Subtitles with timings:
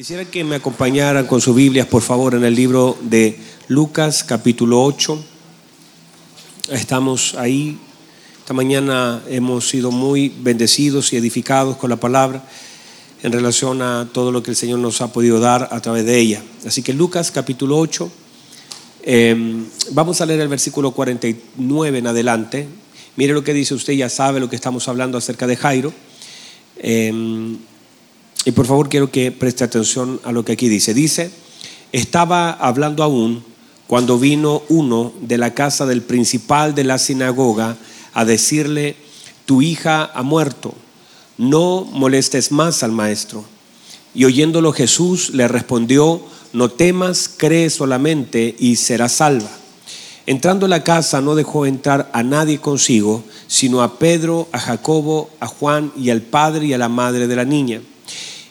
[0.00, 4.82] Quisiera que me acompañaran con sus Biblias, por favor, en el libro de Lucas, capítulo
[4.82, 5.22] 8.
[6.70, 7.76] Estamos ahí.
[8.38, 12.42] Esta mañana hemos sido muy bendecidos y edificados con la palabra
[13.22, 16.18] en relación a todo lo que el Señor nos ha podido dar a través de
[16.18, 16.42] ella.
[16.64, 18.10] Así que Lucas, capítulo 8.
[19.02, 22.66] Em, vamos a leer el versículo 49 en adelante.
[23.16, 25.92] Mire lo que dice usted, ya sabe lo que estamos hablando acerca de Jairo.
[26.78, 27.58] Em,
[28.44, 30.94] y por favor quiero que preste atención a lo que aquí dice.
[30.94, 31.30] Dice,
[31.92, 33.44] estaba hablando aún
[33.86, 37.76] cuando vino uno de la casa del principal de la sinagoga
[38.14, 38.96] a decirle,
[39.46, 40.74] tu hija ha muerto,
[41.36, 43.44] no molestes más al maestro.
[44.14, 49.50] Y oyéndolo Jesús le respondió, no temas, cree solamente y serás salva.
[50.26, 55.30] Entrando a la casa no dejó entrar a nadie consigo, sino a Pedro, a Jacobo,
[55.40, 57.80] a Juan y al padre y a la madre de la niña.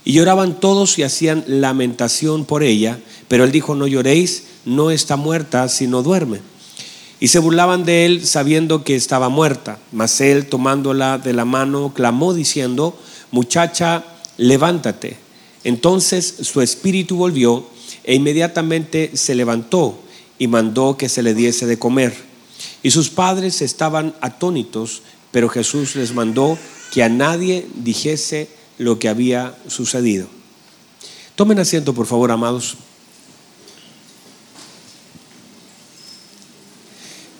[0.10, 5.18] Y lloraban todos y hacían lamentación por ella, pero él dijo, no lloréis, no está
[5.18, 6.40] muerta, sino duerme.
[7.20, 9.78] Y se burlaban de él sabiendo que estaba muerta.
[9.92, 14.04] Mas él, tomándola de la mano, clamó diciendo, muchacha,
[14.38, 15.18] levántate.
[15.64, 17.68] Entonces su espíritu volvió
[18.04, 20.00] e inmediatamente se levantó
[20.40, 22.16] y mandó que se le diese de comer.
[22.82, 26.58] Y sus padres estaban atónitos, pero Jesús les mandó
[26.92, 30.28] que a nadie dijese lo que había sucedido.
[31.36, 32.78] Tomen asiento, por favor, amados.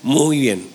[0.02, 0.66] Muy bien.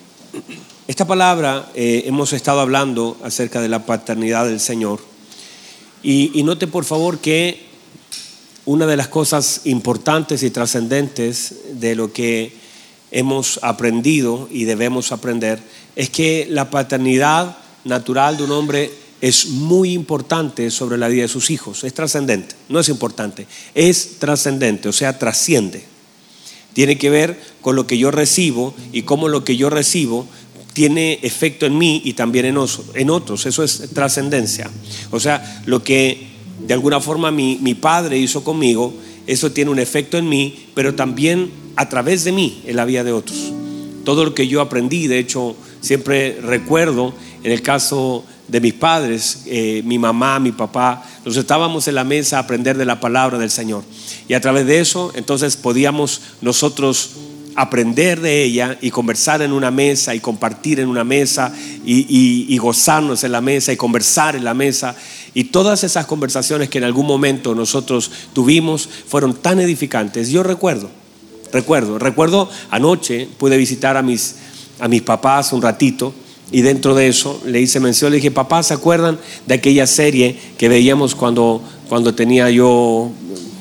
[0.88, 5.00] Esta palabra eh, hemos estado hablando acerca de la paternidad del Señor.
[6.04, 7.66] Y, y note, por favor, que
[8.66, 12.54] una de las cosas importantes y trascendentes de lo que
[13.12, 15.60] hemos aprendido y debemos aprender
[15.96, 21.28] es que la paternidad natural de un hombre es muy importante sobre la vida de
[21.28, 25.86] sus hijos, es trascendente, no es importante, es trascendente, o sea, trasciende.
[26.74, 30.28] Tiene que ver con lo que yo recibo y cómo lo que yo recibo
[30.74, 32.58] tiene efecto en mí y también en,
[32.96, 34.70] en otros, eso es trascendencia.
[35.12, 36.28] O sea, lo que
[36.68, 38.94] de alguna forma mi, mi padre hizo conmigo,
[39.28, 43.04] eso tiene un efecto en mí, pero también a través de mí en la vida
[43.04, 43.54] de otros.
[44.04, 49.44] Todo lo que yo aprendí, de hecho, siempre recuerdo en el caso de mis padres,
[49.48, 53.38] eh, mi mamá, mi papá, nos estábamos en la mesa a aprender de la palabra
[53.38, 53.84] del Señor.
[54.28, 57.12] Y a través de eso, entonces podíamos nosotros
[57.56, 61.54] aprender de ella y conversar en una mesa y compartir en una mesa
[61.86, 62.06] y,
[62.54, 64.96] y, gozarnos en la mesa y conversar en la mesa.
[65.34, 70.30] Y todas esas conversaciones que en algún momento nosotros tuvimos fueron tan edificantes.
[70.30, 70.90] Yo recuerdo,
[71.54, 74.36] recuerdo, recuerdo anoche pude visitar a mis,
[74.80, 76.14] a mis papás un ratito
[76.52, 80.38] y dentro de eso le hice mención, le dije, papá, ¿se acuerdan de aquella serie
[80.58, 83.12] que veíamos cuando, cuando tenía yo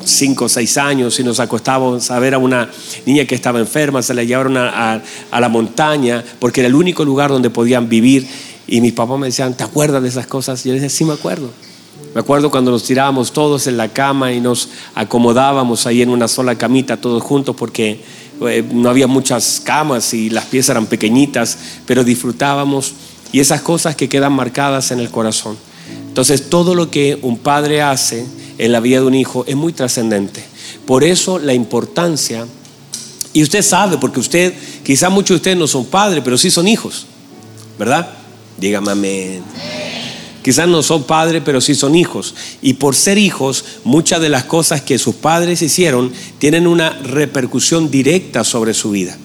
[0.04, 2.70] cinco o seis años y nos acostábamos a ver a una
[3.06, 5.02] niña que estaba enferma, se la llevaron a,
[5.32, 8.26] la montaña porque era el único lugar donde podían vivir
[8.66, 10.64] y mis papás me decían, ¿te acuerdas de esas cosas?
[10.64, 11.50] Y yo les decía, sí me acuerdo.
[12.14, 16.28] Me acuerdo cuando nos tirábamos todos en la cama y nos acomodábamos ahí en una
[16.28, 18.00] sola camita todos juntos porque
[18.48, 22.94] eh, no había muchas camas y las piezas eran pequeñitas, pero disfrutábamos
[23.32, 25.56] y esas cosas que quedan marcadas en el corazón.
[26.08, 28.24] Entonces todo lo que un padre hace
[28.58, 30.44] en la vida de un hijo es muy trascendente.
[30.86, 32.46] Por eso la importancia,
[33.32, 36.68] y usted sabe, porque usted, quizá muchos de ustedes no son padres, pero sí son
[36.68, 37.06] hijos,
[37.78, 38.08] ¿verdad?
[38.58, 39.42] Dígame amén.
[40.44, 42.34] Quizás no son padres, pero sí son hijos.
[42.60, 47.90] Y por ser hijos, muchas de las cosas que sus padres hicieron tienen una repercusión
[47.90, 49.16] directa sobre su vida.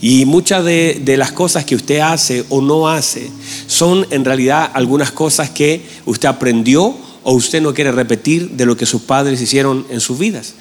[0.00, 3.30] Y muchas de, las cosas que usted hace o no hace
[3.68, 6.92] son en realidad algunas cosas que usted aprendió
[7.22, 10.54] o usted no quiere repetir de lo que sus padres hicieron en sus vidas.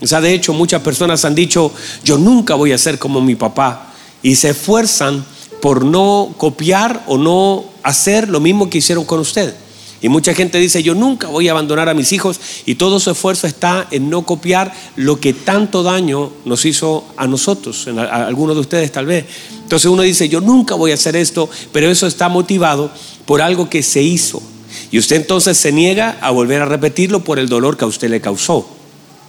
[0.00, 1.72] O sea, de hecho, muchas personas han dicho,
[2.04, 3.92] yo nunca voy a ser como mi papá.
[4.22, 5.24] Y se esfuerzan
[5.66, 9.52] por no copiar o no hacer lo mismo que hicieron con usted.
[10.00, 13.10] Y mucha gente dice, yo nunca voy a abandonar a mis hijos y todo su
[13.10, 18.54] esfuerzo está en no copiar lo que tanto daño nos hizo a nosotros, a algunos
[18.54, 19.24] de ustedes tal vez.
[19.60, 22.92] Entonces uno dice, yo nunca voy a hacer esto, pero eso está motivado
[23.24, 24.40] por algo que se hizo.
[24.92, 28.08] Y usted entonces se niega a volver a repetirlo por el dolor que a usted
[28.08, 28.68] le causó,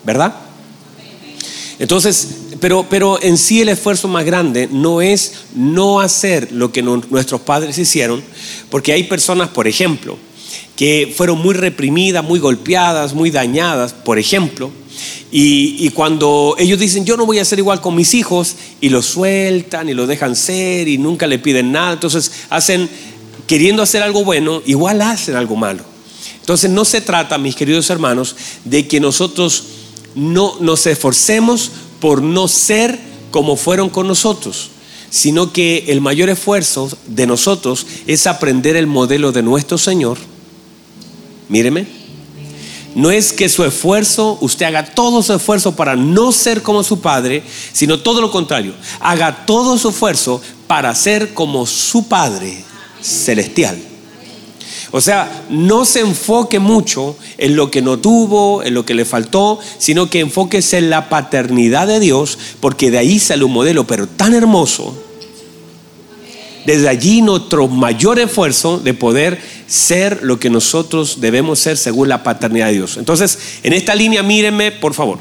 [0.03, 0.35] ¿verdad?
[1.79, 2.27] Entonces,
[2.59, 7.41] pero, pero en sí el esfuerzo más grande no es no hacer lo que nuestros
[7.41, 8.23] padres hicieron,
[8.69, 10.17] porque hay personas, por ejemplo,
[10.75, 14.71] que fueron muy reprimidas, muy golpeadas, muy dañadas, por ejemplo,
[15.31, 19.01] y, cuando ellos dicen, yo no voy a ser igual con mis hijos, y lo
[19.01, 22.89] sueltan y lo dejan ser y nunca le piden nada, entonces hacen,
[23.45, 25.83] queriendo hacer algo bueno, igual hacen algo malo.
[26.39, 29.65] Entonces no se trata, mis queridos hermanos, de que nosotros
[30.15, 32.99] no nos esforcemos por no ser
[33.31, 34.69] como fueron con nosotros,
[35.09, 40.17] sino que el mayor esfuerzo de nosotros es aprender el modelo de nuestro Señor.
[41.49, 41.87] Míreme,
[42.95, 46.99] no es que su esfuerzo, usted haga todo su esfuerzo para no ser como su
[46.99, 48.73] padre, sino todo lo contrario.
[48.99, 52.63] Haga todo su esfuerzo para ser como su Padre
[53.01, 53.77] celestial.
[54.91, 59.05] O sea, no se enfoque mucho en lo que no tuvo, en lo que le
[59.05, 63.85] faltó, sino que enfóquese en la paternidad de Dios, porque de ahí sale un modelo,
[63.85, 64.95] pero tan hermoso,
[66.65, 72.23] desde allí nuestro mayor esfuerzo de poder ser lo que nosotros debemos ser según la
[72.23, 72.97] paternidad de Dios.
[72.97, 75.19] Entonces, en esta línea, mírenme, por favor.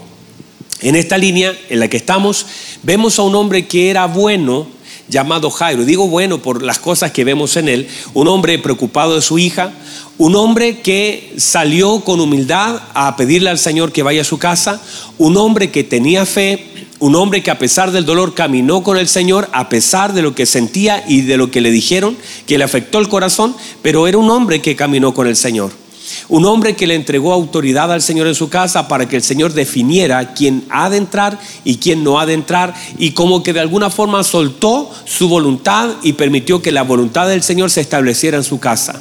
[0.81, 2.47] En esta línea en la que estamos,
[2.83, 4.67] vemos a un hombre que era bueno,
[5.09, 5.85] llamado Jairo.
[5.85, 7.89] Digo bueno por las cosas que vemos en él.
[8.15, 9.73] Un hombre preocupado de su hija,
[10.19, 14.83] un hombre que salió con humildad a pedirle al Señor que vaya a su casa,
[15.19, 16.67] un hombre que tenía fe,
[16.99, 20.35] un hombre que a pesar del dolor caminó con el Señor, a pesar de lo
[20.35, 22.17] que sentía y de lo que le dijeron,
[22.47, 25.86] que le afectó el corazón, pero era un hombre que caminó con el Señor.
[26.29, 29.53] Un hombre que le entregó autoridad al Señor en su casa para que el Señor
[29.53, 33.61] definiera quién ha de entrar y quién no ha de entrar y como que de
[33.61, 38.45] alguna forma soltó su voluntad y permitió que la voluntad del Señor se estableciera en
[38.45, 39.01] su casa.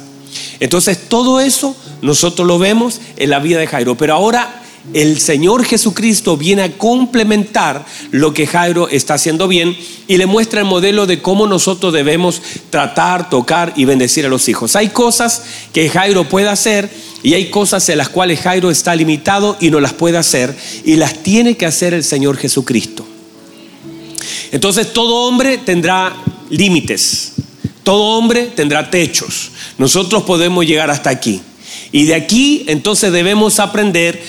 [0.60, 4.62] Entonces todo eso nosotros lo vemos en la vida de Jairo, pero ahora
[4.94, 10.60] el Señor Jesucristo viene a complementar lo que Jairo está haciendo bien y le muestra
[10.60, 12.40] el modelo de cómo nosotros debemos
[12.70, 14.76] tratar, tocar y bendecir a los hijos.
[14.76, 15.42] Hay cosas
[15.72, 16.88] que Jairo puede hacer
[17.22, 20.96] y hay cosas en las cuales Jairo está limitado y no las puede hacer y
[20.96, 23.06] las tiene que hacer el Señor Jesucristo.
[24.52, 26.16] Entonces todo hombre tendrá
[26.50, 27.32] límites,
[27.82, 29.50] todo hombre tendrá techos.
[29.78, 31.40] Nosotros podemos llegar hasta aquí.
[31.92, 34.22] Y de aquí entonces debemos aprender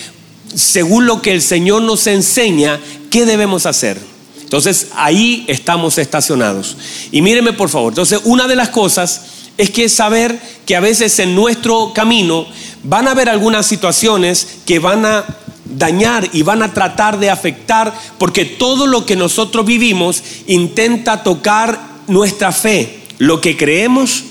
[0.54, 2.80] según lo que el Señor nos enseña,
[3.10, 4.00] ¿qué debemos hacer?
[4.42, 6.78] Entonces ahí estamos estacionados.
[7.12, 9.22] Y mírenme por favor, entonces una de las cosas
[9.58, 12.46] es que saber que a veces en nuestro camino
[12.84, 15.26] van a haber algunas situaciones que van a
[15.66, 21.80] dañar y van a tratar de afectar, porque todo lo que nosotros vivimos intenta tocar
[22.08, 24.24] nuestra fe, lo que creemos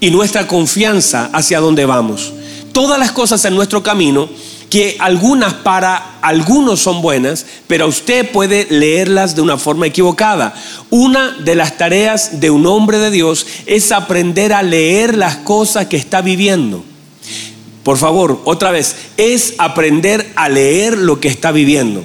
[0.00, 2.32] y nuestra confianza hacia dónde vamos.
[2.72, 4.28] Todas las cosas en nuestro camino
[4.72, 10.54] que algunas para algunos son buenas, pero usted puede leerlas de una forma equivocada.
[10.88, 15.88] Una de las tareas de un hombre de Dios es aprender a leer las cosas
[15.88, 16.82] que está viviendo.
[17.82, 22.02] Por favor, otra vez, es aprender a leer lo que está viviendo.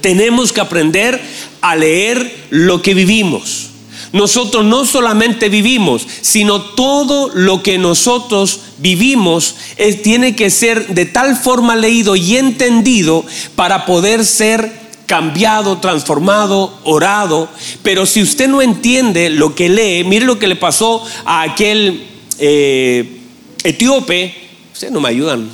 [0.00, 1.20] Tenemos que aprender
[1.62, 3.70] a leer lo que vivimos.
[4.12, 9.56] Nosotros no solamente vivimos, sino todo lo que nosotros vivimos
[10.02, 13.24] tiene que ser de tal forma leído y entendido
[13.54, 17.48] para poder ser cambiado, transformado, orado.
[17.82, 22.06] Pero si usted no entiende lo que lee, mire lo que le pasó a aquel
[22.38, 23.20] eh,
[23.64, 24.34] etíope,
[24.72, 25.48] ustedes no me ayudan,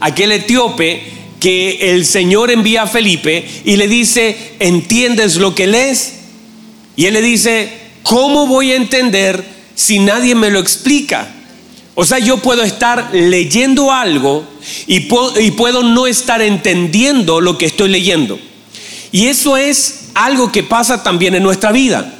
[0.00, 1.02] aquel etíope
[1.38, 6.19] que el Señor envía a Felipe y le dice, ¿entiendes lo que lees?
[7.00, 9.42] Y él le dice, ¿cómo voy a entender
[9.74, 11.28] si nadie me lo explica?
[11.94, 14.44] O sea, yo puedo estar leyendo algo
[14.86, 18.38] y puedo, no estar entendiendo lo que estoy leyendo.
[19.12, 22.12] Y eso es algo que pasa también en nuestra vida.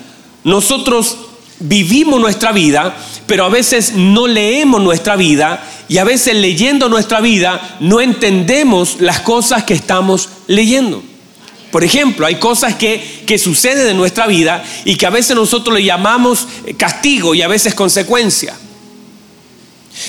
[0.44, 1.18] Nosotros
[1.58, 2.96] vivimos nuestra vida,
[3.26, 8.96] pero a veces no leemos nuestra vida y a veces leyendo nuestra vida no entendemos
[8.98, 11.02] las cosas que estamos leyendo.
[11.70, 15.76] Por ejemplo, hay cosas que, que suceden en nuestra vida y que a veces nosotros
[15.76, 18.56] le llamamos castigo y a veces consecuencia.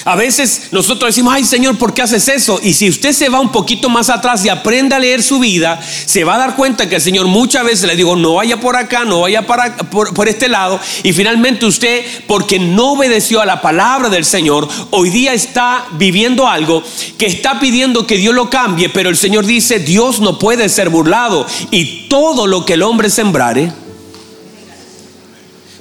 [0.05, 2.59] A veces nosotros decimos, ay Señor, ¿por qué haces eso?
[2.63, 5.79] Y si usted se va un poquito más atrás y aprende a leer su vida,
[6.05, 8.75] se va a dar cuenta que el Señor muchas veces le digo, no vaya por
[8.75, 10.79] acá, no vaya por, por este lado.
[11.03, 16.47] Y finalmente usted, porque no obedeció a la palabra del Señor, hoy día está viviendo
[16.47, 16.83] algo
[17.17, 20.89] que está pidiendo que Dios lo cambie, pero el Señor dice, Dios no puede ser
[20.89, 21.45] burlado.
[21.71, 23.71] Y todo lo que el hombre sembrare,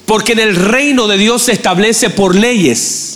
[0.06, 3.09] porque en el reino de Dios se establece por leyes.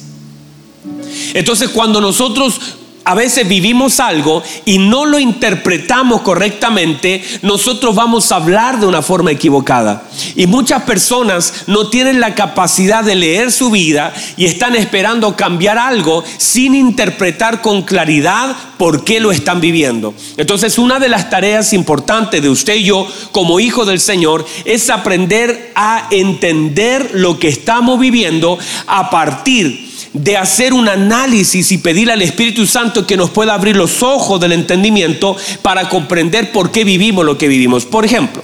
[1.35, 2.61] Entonces cuando nosotros
[3.05, 9.03] a veces vivimos algo y no lo interpretamos correctamente, nosotros vamos a hablar de una
[9.03, 10.09] forma equivocada.
[10.35, 15.77] Y muchas personas no tienen la capacidad de leer su vida y están esperando cambiar
[15.77, 20.15] algo sin interpretar con claridad por qué lo están viviendo.
[20.39, 24.89] Entonces, una de las tareas importantes de usted y yo como hijo del Señor es
[24.89, 29.94] aprender a entender lo que estamos viviendo a partir de
[30.37, 34.53] hacer un análisis y pedir al Espíritu Santo que nos pueda abrir los ojos del
[34.53, 37.85] entendimiento para comprender por qué vivimos lo que vivimos.
[37.85, 38.43] Por ejemplo,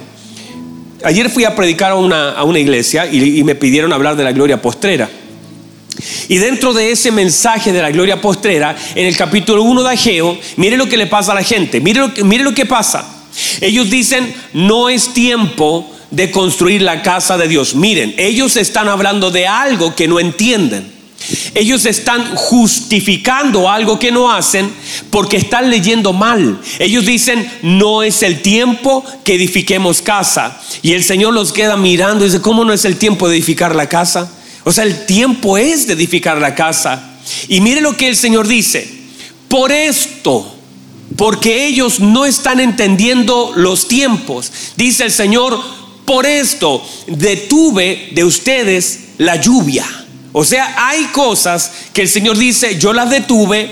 [1.04, 4.32] ayer fui a predicar a una, a una iglesia y, me pidieron hablar de la
[4.32, 5.08] gloria postrera.
[6.28, 10.38] Y dentro de ese mensaje de la gloria postrera, en el capítulo 1 de Ageo,
[10.56, 13.06] mire lo que le pasa a la gente, mire lo mire lo que pasa.
[13.60, 17.74] Ellos dicen, no es tiempo de construir la casa de Dios.
[17.74, 20.99] Miren, ellos están hablando de algo que no entienden.
[21.54, 24.72] Ellos están justificando algo que no hacen
[25.10, 26.60] porque están leyendo mal.
[26.78, 30.60] Ellos dicen, no es el tiempo que edifiquemos casa.
[30.82, 33.74] Y el Señor los queda mirando y dice, ¿cómo no es el tiempo de edificar
[33.76, 34.32] la casa?
[34.64, 37.18] O sea, el tiempo es de edificar la casa.
[37.48, 39.00] Y mire lo que el Señor dice.
[39.48, 40.56] Por esto,
[41.16, 45.60] porque ellos no están entendiendo los tiempos, dice el Señor,
[46.04, 49.99] por esto detuve de ustedes la lluvia.
[50.32, 53.70] O sea, hay cosas que el Señor dice, yo las detuve,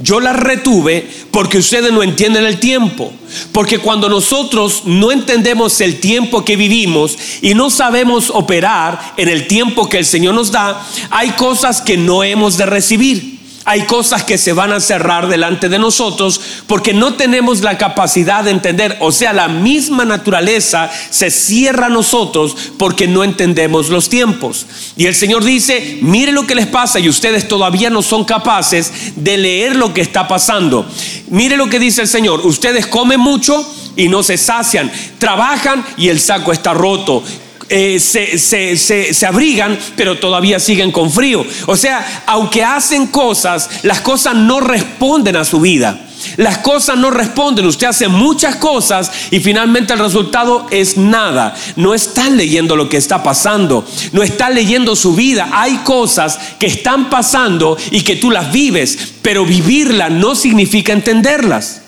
[0.00, 3.12] yo las retuve porque ustedes no entienden el tiempo.
[3.52, 9.46] Porque cuando nosotros no entendemos el tiempo que vivimos y no sabemos operar en el
[9.46, 13.35] tiempo que el Señor nos da, hay cosas que no hemos de recibir
[13.66, 18.44] hay cosas que se van a cerrar delante de nosotros porque no tenemos la capacidad
[18.44, 18.96] de entender.
[19.00, 24.66] O sea, la misma naturaleza se cierra a nosotros porque no entendemos los tiempos.
[24.96, 28.92] Y el Señor dice, mire lo que les pasa y ustedes todavía no son capaces
[29.16, 30.86] de leer lo que está pasando.
[31.28, 36.08] Mire lo que dice el Señor, ustedes comen mucho y no se sacian, trabajan y
[36.08, 37.24] el saco está roto,
[37.68, 41.44] eh, se, abrigan, pero todavía siguen con frío.
[41.66, 46.02] O sea, aunque hacen cosas, las cosas no responden a su vida.
[46.36, 47.66] Las cosas no responden.
[47.66, 51.54] Usted hace muchas cosas y finalmente el resultado es nada.
[51.76, 53.86] No están leyendo lo que está pasando.
[54.12, 55.48] No están leyendo su vida.
[55.52, 61.82] Hay cosas que están pasando y que tú las vives, pero vivirlas no significa entenderlas.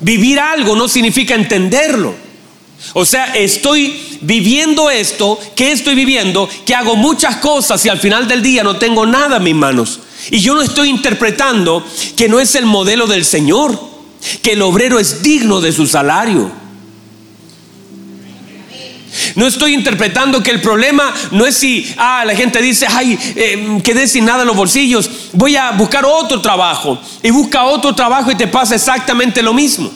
[0.00, 2.23] Vivir algo no significa entenderlo.
[2.92, 8.28] O sea, estoy viviendo esto, que estoy viviendo, que hago muchas cosas y al final
[8.28, 10.00] del día no tengo nada en mis manos.
[10.30, 11.84] Y yo no estoy interpretando
[12.16, 13.78] que no es el modelo del Señor,
[14.42, 16.50] que el obrero es digno de su salario.
[19.36, 23.80] No estoy interpretando que el problema no es si ah, la gente dice, ay, eh,
[23.82, 26.98] quedé sin nada en los bolsillos, voy a buscar otro trabajo.
[27.22, 29.90] Y busca otro trabajo y te pasa exactamente lo mismo.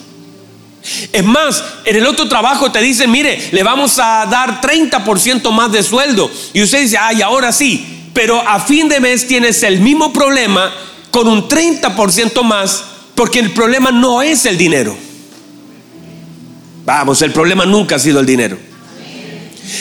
[1.12, 5.72] Es más, en el otro trabajo te dicen, mire, le vamos a dar 30% más
[5.72, 6.30] de sueldo.
[6.52, 8.10] Y usted dice, ay, ahora sí.
[8.12, 10.72] Pero a fin de mes tienes el mismo problema
[11.10, 14.96] con un 30% más, porque el problema no es el dinero.
[16.84, 18.58] Vamos, el problema nunca ha sido el dinero.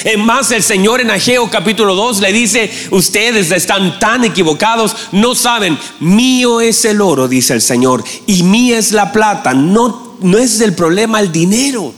[0.03, 5.33] Es más, el Señor en Ageo capítulo 2 le dice, ustedes están tan equivocados, no
[5.33, 10.37] saben, mío es el oro, dice el Señor, y mía es la plata, no no
[10.37, 11.93] es el problema el dinero,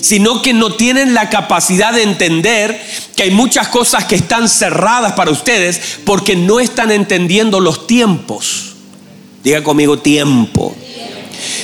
[0.00, 2.80] sino que no tienen la capacidad de entender
[3.14, 8.74] que hay muchas cosas que están cerradas para ustedes porque no están entendiendo los tiempos.
[9.44, 10.74] Diga conmigo tiempo.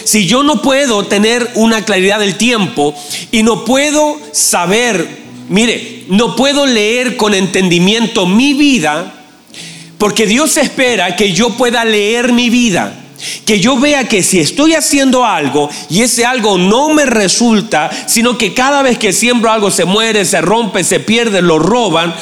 [0.04, 2.94] Si yo no puedo tener una claridad del tiempo
[3.30, 9.14] y no puedo saber, mire, no puedo leer con entendimiento mi vida,
[9.98, 13.01] porque Dios espera que yo pueda leer mi vida
[13.44, 18.38] que yo vea que si estoy haciendo algo y ese algo no me resulta, sino
[18.38, 22.14] que cada vez que siembro algo se muere, se rompe, se pierde, lo roban,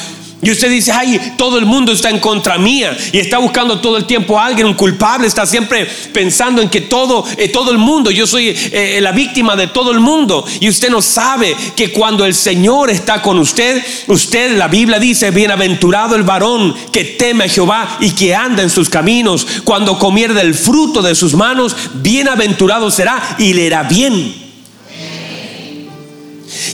[0.43, 3.97] y usted dice, ay, todo el mundo está en contra mía y está buscando todo
[3.97, 7.77] el tiempo a alguien, un culpable, está siempre pensando en que todo, eh, todo el
[7.77, 10.43] mundo, yo soy eh, la víctima de todo el mundo.
[10.59, 15.29] Y usted no sabe que cuando el Señor está con usted, usted, la Biblia dice,
[15.29, 19.45] bienaventurado el varón que teme a Jehová y que anda en sus caminos.
[19.63, 24.40] Cuando comiere del fruto de sus manos, bienaventurado será y le irá bien.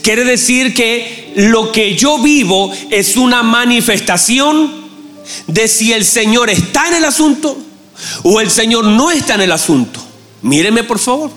[0.01, 4.87] Quiere decir que lo que yo vivo es una manifestación
[5.47, 7.57] de si el Señor está en el asunto
[8.23, 10.03] o el Señor no está en el asunto.
[10.41, 11.31] Míreme por favor.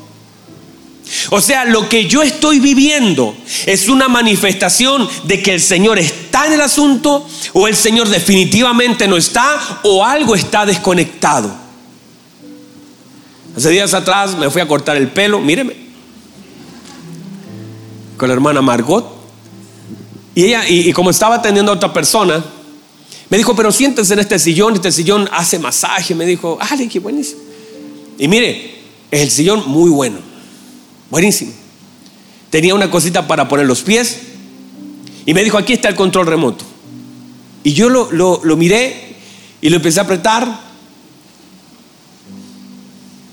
[1.31, 6.47] O sea, lo que yo estoy viviendo es una manifestación de que el Señor está
[6.47, 11.53] en el asunto o el Señor definitivamente no está o algo está desconectado.
[13.57, 15.90] Hace días atrás me fui a cortar el pelo, míreme
[18.21, 19.07] con la hermana Margot.
[20.35, 22.45] Y ella, y, como estaba atendiendo a otra persona,
[23.31, 26.15] me dijo, pero siéntese en este sillón, este sillón hace masaje.
[26.15, 27.41] Me dijo, ah, qué buenísimo.
[28.19, 28.75] Y mire,
[29.11, 30.19] es el sillón muy bueno,
[31.11, 31.53] buenísimo.
[32.51, 34.21] Tenía una cosita para poner los pies
[35.25, 36.67] y me dijo, aquí está el control remoto.
[37.65, 39.17] Y yo lo, lo, lo miré
[39.63, 40.61] y lo empecé a apretar.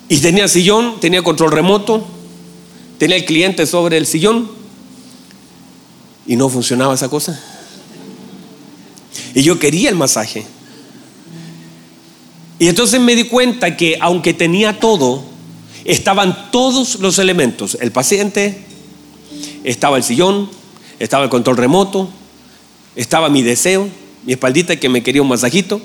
[0.07, 2.07] Y tenía sillón, tenía control remoto,
[2.97, 4.55] tenía el cliente sobre el sillón
[6.27, 7.41] y no funcionaba esa cosa.
[9.33, 10.45] Y yo quería el masaje.
[12.59, 15.23] Y entonces me di cuenta que aunque tenía todo,
[15.85, 17.77] estaban todos los elementos.
[17.79, 18.65] El paciente,
[19.63, 20.49] estaba el sillón,
[20.99, 22.09] estaba el control remoto,
[22.95, 23.87] estaba mi deseo,
[24.25, 25.79] mi espaldita que me quería un masajito,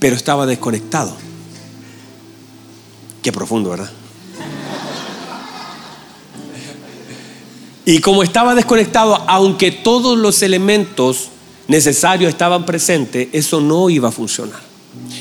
[0.00, 1.14] pero estaba desconectado.
[3.22, 3.92] Qué profundo, ¿verdad?
[7.84, 11.28] Y como estaba desconectado, aunque todos los elementos
[11.68, 14.60] necesarios estaban presentes, eso no iba a funcionar.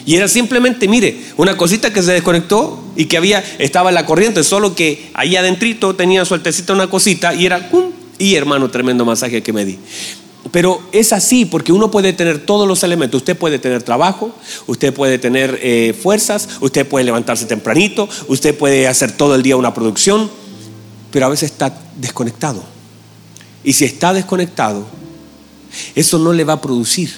[0.05, 4.05] Y era simplemente, mire, una cosita que se desconectó y que había, estaba en la
[4.05, 7.91] corriente, solo que ahí adentrito tenía sueltecita una cosita y era, ¡pum!
[8.17, 9.79] y hermano, tremendo masaje que me di.
[10.51, 13.19] Pero es así porque uno puede tener todos los elementos.
[13.21, 14.31] Usted puede tener trabajo,
[14.67, 19.55] usted puede tener eh, fuerzas, usted puede levantarse tempranito, usted puede hacer todo el día
[19.55, 20.29] una producción,
[21.11, 22.63] pero a veces está desconectado.
[23.63, 24.85] Y si está desconectado,
[25.95, 27.11] eso no le va a producir.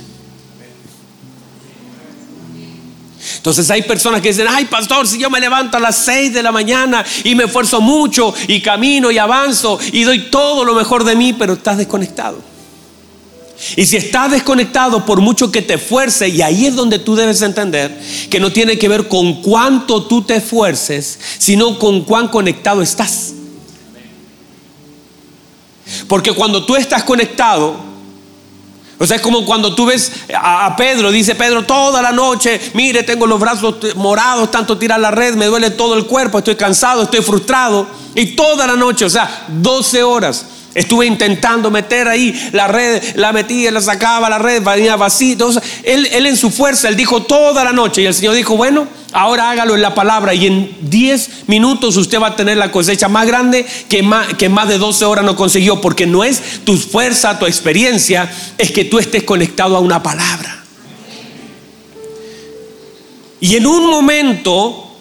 [3.37, 6.43] Entonces hay personas que dicen, ay pastor, si yo me levanto a las 6 de
[6.43, 11.03] la mañana y me esfuerzo mucho y camino y avanzo y doy todo lo mejor
[11.03, 12.39] de mí, pero estás desconectado.
[13.75, 17.41] Y si estás desconectado por mucho que te esfuerces, y ahí es donde tú debes
[17.41, 17.97] entender
[18.29, 23.33] que no tiene que ver con cuánto tú te esfuerces, sino con cuán conectado estás.
[26.07, 27.75] Porque cuando tú estás conectado,
[28.99, 33.03] o sea, es como cuando tú ves a, Pedro, dice Pedro, toda la noche, mire,
[33.03, 37.03] tengo los brazos morados, tanto tirar la red, me duele todo el cuerpo, estoy cansado,
[37.03, 37.87] estoy frustrado.
[38.15, 40.45] Y toda la noche, o sea, 12 horas.
[40.75, 45.37] Estuve intentando meter ahí la red, la metía, la sacaba, la red venía vacía.
[45.83, 48.87] él, él en su fuerza, él dijo toda la noche y el Señor dijo, bueno,
[49.11, 53.07] ahora hágalo en la palabra y en 10 minutos usted va a tener la cosecha
[53.07, 56.75] más grande que más, que más de 12 horas no consiguió, porque no es tu
[56.77, 60.63] fuerza, tu experiencia, es que tú estés conectado a una palabra.
[63.39, 64.92] Y en un momento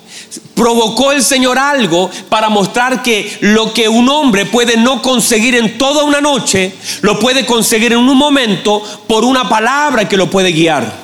[0.54, 5.78] provocó el Señor algo para mostrar que lo que un hombre puede no conseguir en
[5.78, 10.52] toda una noche, lo puede conseguir en un momento por una palabra que lo puede
[10.52, 11.02] guiar.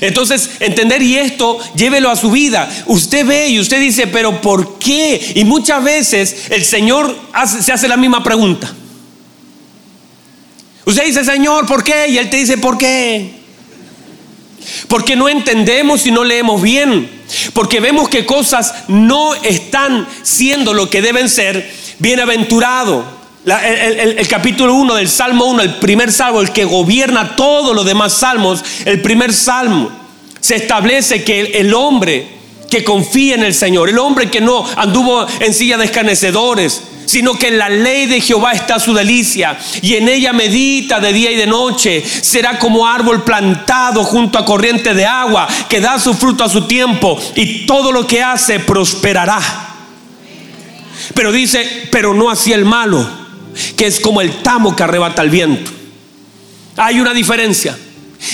[0.00, 2.68] Entonces, entender y esto, llévelo a su vida.
[2.86, 5.32] Usted ve y usted dice, pero ¿por qué?
[5.34, 7.14] Y muchas veces el Señor
[7.46, 8.72] se hace la misma pregunta.
[10.86, 12.08] Usted dice, Señor, ¿por qué?
[12.08, 13.43] Y Él te dice, ¿por qué?
[14.88, 17.10] Porque no entendemos y no leemos bien.
[17.52, 21.70] Porque vemos que cosas no están siendo lo que deben ser.
[21.98, 23.04] Bienaventurado.
[23.44, 28.14] el, capítulo 1 del Salmo 1, el primer salmo, el que gobierna todos los demás
[28.14, 29.90] salmos, el primer salmo,
[30.40, 32.26] se establece que el hombre
[32.70, 37.34] que confía en el Señor, el hombre que no anduvo en silla de escarnecedores, sino
[37.34, 41.30] que en la ley de Jehová está su delicia y en ella medita de día
[41.30, 42.02] y de noche.
[42.04, 46.66] Será como árbol plantado junto a corriente de agua que da su fruto a su
[46.66, 49.40] tiempo y todo lo que hace prosperará.
[51.14, 53.06] Pero dice, pero no así el malo,
[53.76, 55.70] que es como el tamo que arrebata el viento.
[56.76, 57.78] Hay una diferencia.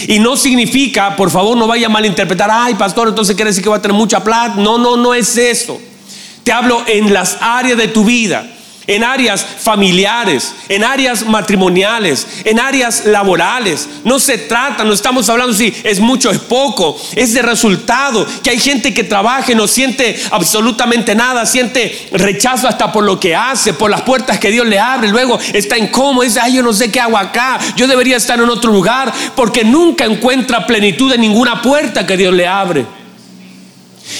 [0.06, 3.70] Y no significa, por favor, no vaya a malinterpretar, ay, pastor, entonces quiere decir que
[3.70, 4.54] va a tener mucha plata.
[4.56, 5.80] No, no, no es eso.
[6.44, 8.46] Te hablo en las áreas de tu vida
[8.90, 13.88] en áreas familiares, en áreas matrimoniales, en áreas laborales.
[14.04, 18.26] No se trata, no estamos hablando si es mucho, es poco, es de resultado.
[18.42, 23.20] Que hay gente que trabaja y no siente absolutamente nada, siente rechazo hasta por lo
[23.20, 25.08] que hace, por las puertas que Dios le abre.
[25.08, 28.50] Luego está incómodo, dice, ay, yo no sé qué hago acá, yo debería estar en
[28.50, 32.99] otro lugar, porque nunca encuentra plenitud en ninguna puerta que Dios le abre.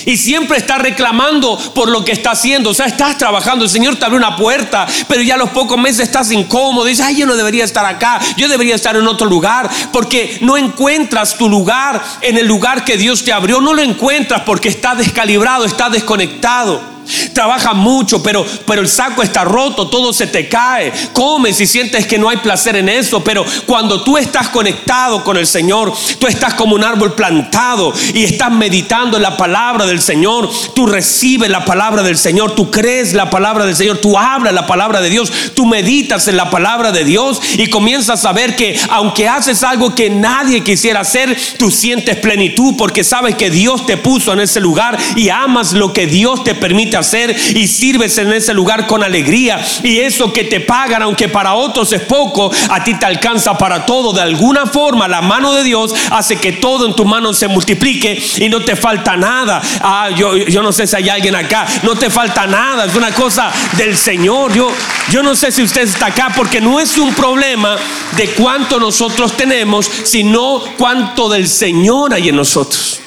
[0.06, 2.70] Y siempre está reclamando por lo que está haciendo.
[2.70, 5.78] O sea, estás trabajando, el Señor te abre una puerta, pero ya a los pocos
[5.78, 6.84] meses estás incómodo.
[6.84, 10.56] Dices, ay, yo no debería estar acá, yo debería estar en otro lugar, porque no
[10.56, 13.60] encuentras tu lugar en el lugar que Dios te abrió.
[13.60, 16.99] No lo encuentras porque está descalibrado, está desconectado.
[17.32, 20.92] Trabaja mucho, pero, pero el saco está roto, todo se te cae.
[21.12, 25.36] Comes y sientes que no hay placer en eso, pero cuando tú estás conectado con
[25.36, 30.00] el Señor, tú estás como un árbol plantado y estás meditando en la palabra del
[30.00, 30.50] Señor.
[30.74, 34.66] Tú recibes la palabra del Señor, tú crees la palabra del Señor, tú hablas la
[34.66, 38.78] palabra de Dios, tú meditas en la palabra de Dios y comienzas a ver que
[38.90, 43.96] aunque haces algo que nadie quisiera hacer, tú sientes plenitud porque sabes que Dios te
[43.96, 48.32] puso en ese lugar y amas lo que Dios te permite hacer y sirves en
[48.32, 49.64] ese lugar con alegría.
[49.82, 53.86] Y eso que te pagan, aunque para otros es poco, a ti te alcanza para
[53.86, 54.12] todo.
[54.12, 58.22] De alguna forma, la mano de Dios hace que todo en tu mano se multiplique
[58.38, 59.60] y no te falta nada.
[59.80, 62.84] Ah, yo, yo no sé si hay alguien acá, no te falta nada.
[62.84, 64.52] Es una cosa del Señor.
[64.52, 64.70] Yo,
[65.10, 67.76] yo no sé si usted está acá porque no es un problema
[68.16, 73.00] de cuánto nosotros tenemos, sino cuánto del Señor hay en nosotros.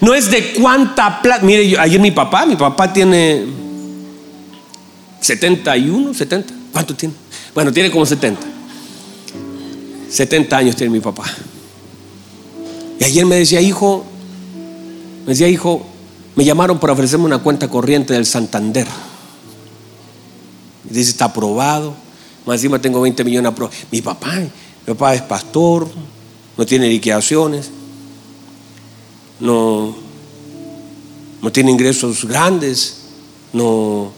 [0.00, 1.44] No es de cuánta plata.
[1.44, 3.44] Mire, ayer mi papá, mi papá tiene
[5.20, 6.54] 71, 70.
[6.72, 7.14] ¿Cuánto tiene?
[7.54, 8.40] Bueno, tiene como 70.
[10.10, 11.24] 70 años tiene mi papá.
[12.98, 14.04] Y ayer me decía, hijo,
[15.24, 15.86] me decía, hijo,
[16.34, 18.86] me llamaron para ofrecerme una cuenta corriente del Santander.
[20.90, 21.94] Y dice, está aprobado.
[22.46, 23.78] Más encima tengo 20 millones aprobados.
[23.90, 25.88] Mi papá, mi papá es pastor,
[26.56, 27.70] no tiene liquidaciones,
[29.40, 29.94] no,
[31.42, 33.02] no tiene ingresos grandes,
[33.52, 34.12] no,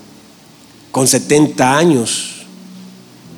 [0.90, 2.46] con 70 años,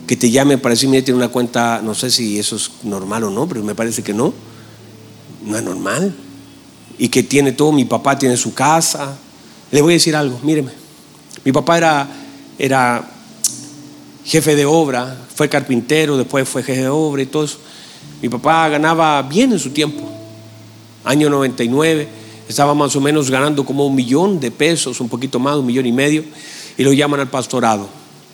[0.07, 3.31] que te llame para decirme tiene una cuenta, no sé si eso es normal o
[3.31, 4.35] no, pero me parece que no,
[5.45, 6.15] no es normal.
[6.99, 9.17] Y que tiene todo, mi papá tiene su casa.
[9.71, 10.71] Le voy a decir algo, míreme,
[11.45, 12.09] mi papá era,
[12.59, 13.11] era
[14.25, 17.59] jefe de obra, fue carpintero, después fue jefe de obra y todo eso.
[18.23, 20.14] Mi papá ganaba bien en su tiempo.
[21.05, 22.09] Año 99,
[22.49, 25.87] estaba más o menos ganando como un millón de pesos, un poquito más, un millón
[25.87, 26.25] y medio,
[26.77, 27.89] y lo llaman al pastorado.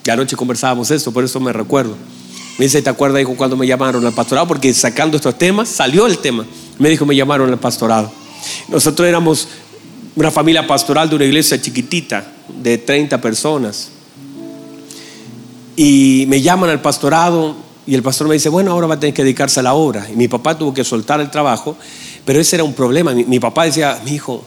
[0.05, 1.97] Y anoche conversábamos esto, por eso me recuerdo.
[2.59, 4.47] Me dice, ¿te acuerdas, hijo, cuando me llamaron al pastorado?
[4.47, 6.45] Porque sacando estos temas, salió el tema.
[6.79, 8.11] Me dijo, me llamaron al pastorado.
[8.69, 9.49] Nosotros éramos
[10.17, 13.91] una familia pastoral de una iglesia chiquitita, de 30 personas.
[15.77, 17.57] Y me llaman al pastorado
[17.87, 20.07] y el pastor me dice, bueno, ahora va a tener que dedicarse a la obra.
[20.13, 21.77] Y mi papá tuvo que soltar el trabajo,
[22.25, 23.13] pero ese era un problema.
[23.13, 24.43] Mi, papá decía, mi hijo,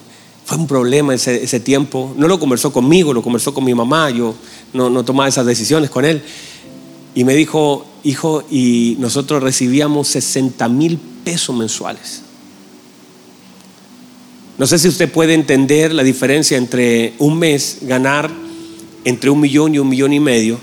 [0.45, 2.13] fue un problema ese, ese, tiempo.
[2.17, 4.09] No lo conversó conmigo, lo conversó con mi mamá.
[4.09, 4.35] Yo
[4.73, 6.21] no, no tomaba esas decisiones con él.
[7.15, 12.21] Y me dijo, hijo, y nosotros recibíamos 60 mil pesos mensuales.
[14.57, 18.29] No sé si usted puede entender la diferencia entre un mes ganar
[19.05, 20.59] entre un millón y un millón y medio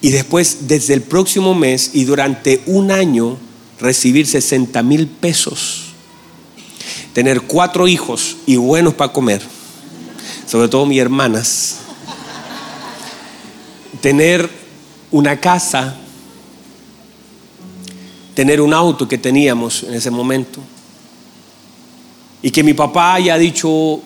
[0.00, 3.38] y después desde el próximo mes y durante un año
[3.80, 5.85] recibir 60 mil pesos,
[7.16, 9.40] tener cuatro hijos y buenos para comer,
[10.46, 11.78] sobre todo mis hermanas,
[14.02, 14.50] tener
[15.10, 15.96] una casa,
[18.34, 20.60] tener un auto que teníamos en ese momento,
[22.42, 24.02] y que mi papá haya dicho, yo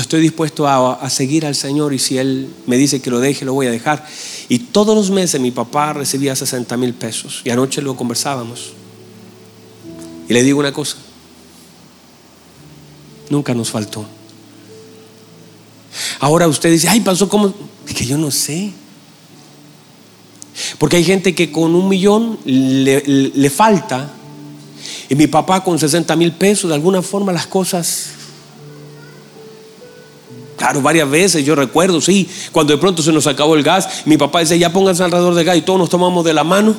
[0.00, 3.52] estoy dispuesto a, seguir al Señor y si Él me dice que lo deje, lo
[3.52, 4.06] voy a dejar.
[4.48, 8.72] Y todos los meses mi papá recibía 60 mil pesos y anoche lo conversábamos.
[10.30, 10.96] Y le digo una cosa,
[13.30, 14.04] nunca nos faltó.
[16.20, 17.52] Ahora usted dice, ay, pasó como,
[17.86, 18.72] que yo no sé.
[20.78, 24.10] Porque hay gente que con un millón le, falta
[25.08, 28.10] y mi papá con 60 mil pesos, de alguna forma las cosas
[30.58, 34.16] Claro, varias veces yo recuerdo, sí, cuando de pronto se nos acabó el gas, mi
[34.16, 36.74] papá dice, ya pónganse alrededor del gas y todos nos tomamos de la mano.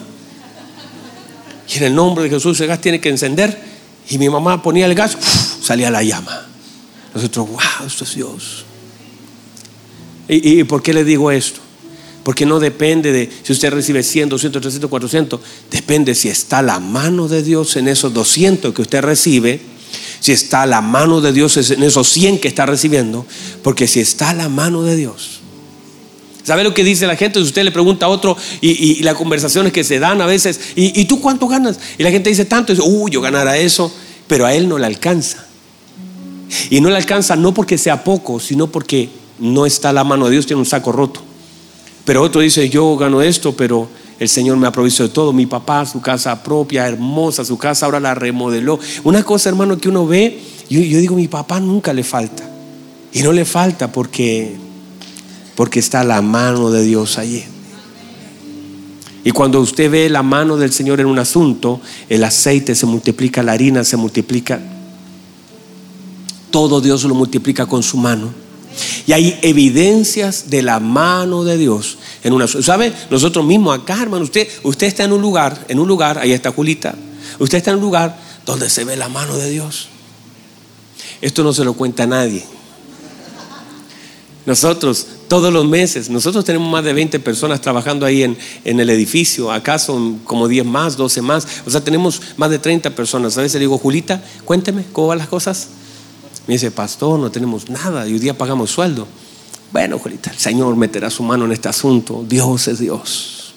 [1.74, 3.58] Y en el nombre de Jesús ese gas tiene que encender.
[4.10, 5.18] Y mi mamá ponía el gas,
[5.70, 6.48] salía la llama.
[7.14, 8.66] Nosotros, wow, esto es Dios.
[10.28, 11.60] ¿Y, ¿Y por qué le digo esto?
[12.24, 15.40] Porque no depende de si usted recibe 100, 200, 300, 400.
[15.70, 19.62] Depende si está la mano de Dios en esos 200 que usted recibe
[20.20, 23.28] si está la mano de Dios en esos 100 que está recibiendo,
[23.64, 25.40] porque si está la mano de Dios.
[26.44, 27.40] ¿Sabe lo que dice la gente?
[27.40, 31.06] Si usted le pregunta a otro y, las conversaciones que se dan a veces, ¿y,
[31.06, 31.80] tú cuánto ganas?
[32.00, 33.94] Y la gente dice tanto, y dice, uy, yo ganara eso,
[34.28, 35.49] pero a él no le alcanza.
[36.70, 39.10] Y no le alcanza no porque sea poco, sino porque
[39.40, 41.22] no está la mano de Dios, tiene un saco roto.
[42.06, 43.88] Pero otro dice, yo gano esto, pero
[44.20, 45.32] el Señor me ha provisto de todo.
[45.32, 48.80] Mi papá, su casa propia, hermosa, su casa ahora la remodeló.
[49.04, 52.50] Una cosa, hermano, que uno ve, yo, yo digo, mi papá nunca le falta.
[53.14, 54.58] Y no le falta porque,
[55.56, 57.44] porque está la mano de Dios allí.
[59.24, 63.44] Y cuando usted ve la mano del Señor en un asunto, el aceite se multiplica,
[63.44, 64.60] la harina se multiplica.
[66.52, 68.34] Todo Dios lo multiplica con su mano.
[69.08, 72.94] Y hay evidencias de la mano de Dios en una ¿Sabe?
[73.10, 76.52] Nosotros mismos acá, hermano, usted, usted está en un lugar, en un lugar, ahí está
[76.52, 76.96] Julita.
[77.40, 79.90] Usted está en un lugar donde se ve la mano de Dios.
[81.22, 82.44] Esto no se lo cuenta a nadie.
[84.46, 88.90] Nosotros, todos los meses, nosotros tenemos más de 20 personas trabajando ahí en, en, el
[88.90, 89.52] edificio.
[89.52, 91.46] Acá son como 10 más, 12 más.
[91.66, 93.38] O sea, tenemos más de 30 personas.
[93.38, 95.68] A veces digo, Julita, cuénteme, ¿cómo van las cosas?
[96.50, 99.08] Me dice, pastor, no tenemos nada y hoy día pagamos sueldo.
[99.72, 102.26] Bueno, Juanita, el Señor meterá su mano en este asunto.
[102.28, 103.54] Dios es Dios.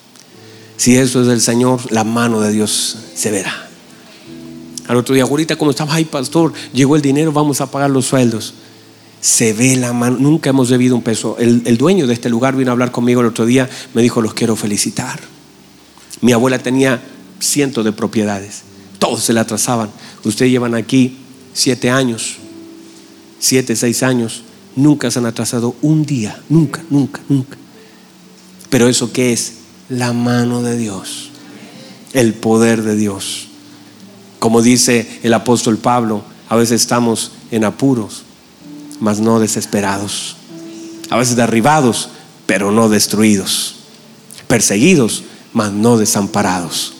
[0.77, 3.67] Si eso es del Señor, la mano de Dios se verá.
[4.89, 8.05] Al otro día, Juanita, como estaba ahí, pastor, llegó el dinero, vamos a pagar los
[8.05, 8.53] sueldos.
[9.23, 11.39] Se ve la mano, nunca hemos debido un peso.
[11.39, 14.21] El, el dueño de este lugar vino a hablar conmigo el otro día, me dijo,
[14.21, 15.19] los quiero felicitar.
[16.21, 17.03] Mi abuela tenía
[17.41, 18.65] cientos de propiedades,
[18.99, 19.89] todos se la atrasaban.
[20.25, 21.17] Ustedes llevan aquí
[21.55, 22.37] siete años,
[23.43, 24.45] siete, seis años,
[24.77, 27.59] nunca se han atrasado un día, nunca, nunca, nunca.
[28.71, 29.55] Pero eso qué es?
[29.89, 31.31] La mano de Dios,
[32.13, 33.49] el poder de Dios.
[34.39, 38.23] Como dice el apóstol Pablo, a veces estamos en apuros,
[39.01, 40.37] mas no desesperados.
[41.11, 42.11] A veces derribados,
[42.47, 43.75] pero no destruidos.
[44.47, 46.95] Perseguidos, mas no desamparados.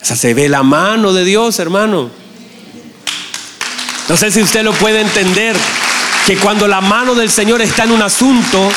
[0.00, 2.10] O sea, se ve la mano de Dios, hermano.
[4.10, 5.54] No sé si usted lo puede entender,
[6.26, 8.68] que cuando la mano del Señor está en un asunto,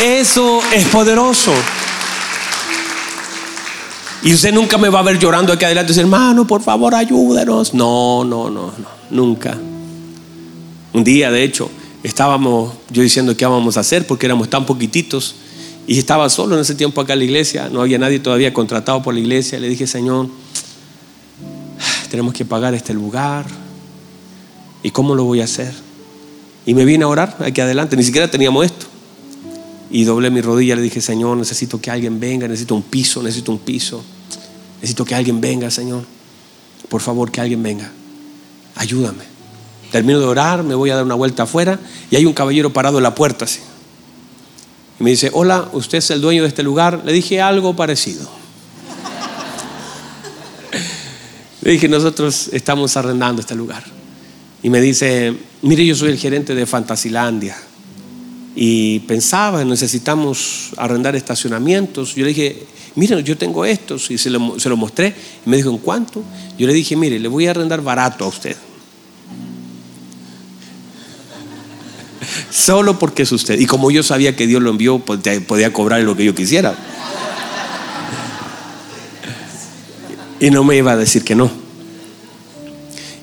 [0.00, 1.52] eso es poderoso.
[4.22, 6.94] Y usted nunca me va a ver llorando aquí adelante y decir, hermano, por favor,
[6.94, 7.74] ayúdenos.
[7.74, 9.58] No, no, no, no, nunca.
[10.92, 11.68] Un día, de hecho,
[12.04, 15.34] estábamos yo diciendo qué íbamos a hacer porque éramos tan poquititos
[15.88, 19.02] y estaba solo en ese tiempo acá en la iglesia, no había nadie todavía contratado
[19.02, 19.58] por la iglesia.
[19.58, 20.28] Le dije, Señor,
[22.08, 23.46] tenemos que pagar este lugar.
[24.82, 25.72] ¿Y cómo lo voy a hacer?
[26.66, 28.86] Y me vine a orar aquí adelante, ni siquiera teníamos esto.
[29.90, 33.52] Y doblé mi rodilla, le dije, Señor, necesito que alguien venga, necesito un piso, necesito
[33.52, 34.02] un piso.
[34.76, 36.04] Necesito que alguien venga, Señor.
[36.88, 37.90] Por favor, que alguien venga.
[38.76, 39.24] Ayúdame.
[39.90, 41.78] Termino de orar, me voy a dar una vuelta afuera
[42.10, 43.46] y hay un caballero parado en la puerta.
[44.98, 47.02] Y me dice, hola, ¿usted es el dueño de este lugar?
[47.04, 48.30] Le dije algo parecido.
[51.62, 53.99] Le dije, nosotros estamos arrendando este lugar.
[54.62, 57.56] Y me dice, mire, yo soy el gerente de Fantasilandia.
[58.54, 62.14] Y pensaba, necesitamos arrendar estacionamientos.
[62.14, 64.10] Yo le dije, mire, yo tengo estos.
[64.10, 65.14] Y se lo, se lo mostré.
[65.46, 66.22] Y me dijo, ¿en cuánto?
[66.58, 68.56] Yo le dije, mire, le voy a arrendar barato a usted.
[72.50, 73.58] Solo porque es usted.
[73.58, 76.76] Y como yo sabía que Dios lo envió, pues, podía cobrar lo que yo quisiera.
[80.42, 81.50] Y no me iba a decir que no.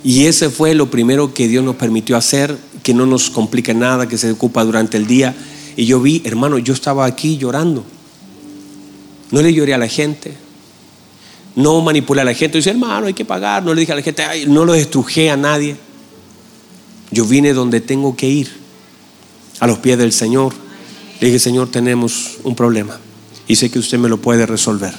[0.08, 4.08] Y ese fue lo primero que Dios nos permitió hacer, que no nos complique nada,
[4.08, 5.36] que se ocupa durante el día.
[5.76, 7.84] Y yo vi, hermano, yo estaba aquí llorando.
[9.32, 10.34] No le lloré a la gente.
[11.58, 12.58] No manipulé a la gente.
[12.58, 13.64] Dice, hermano, hay que pagar.
[13.64, 15.76] No le dije a la gente, no lo estrujé a nadie.
[17.12, 18.50] Yo vine donde tengo que ir,
[19.60, 20.54] a los pies del Señor.
[21.20, 22.98] Le dije, Señor, tenemos un problema.
[23.46, 24.94] Y sé que usted me lo puede resolver.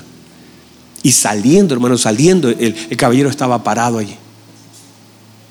[1.02, 4.14] Y saliendo, hermano, saliendo, el, caballero estaba parado allí.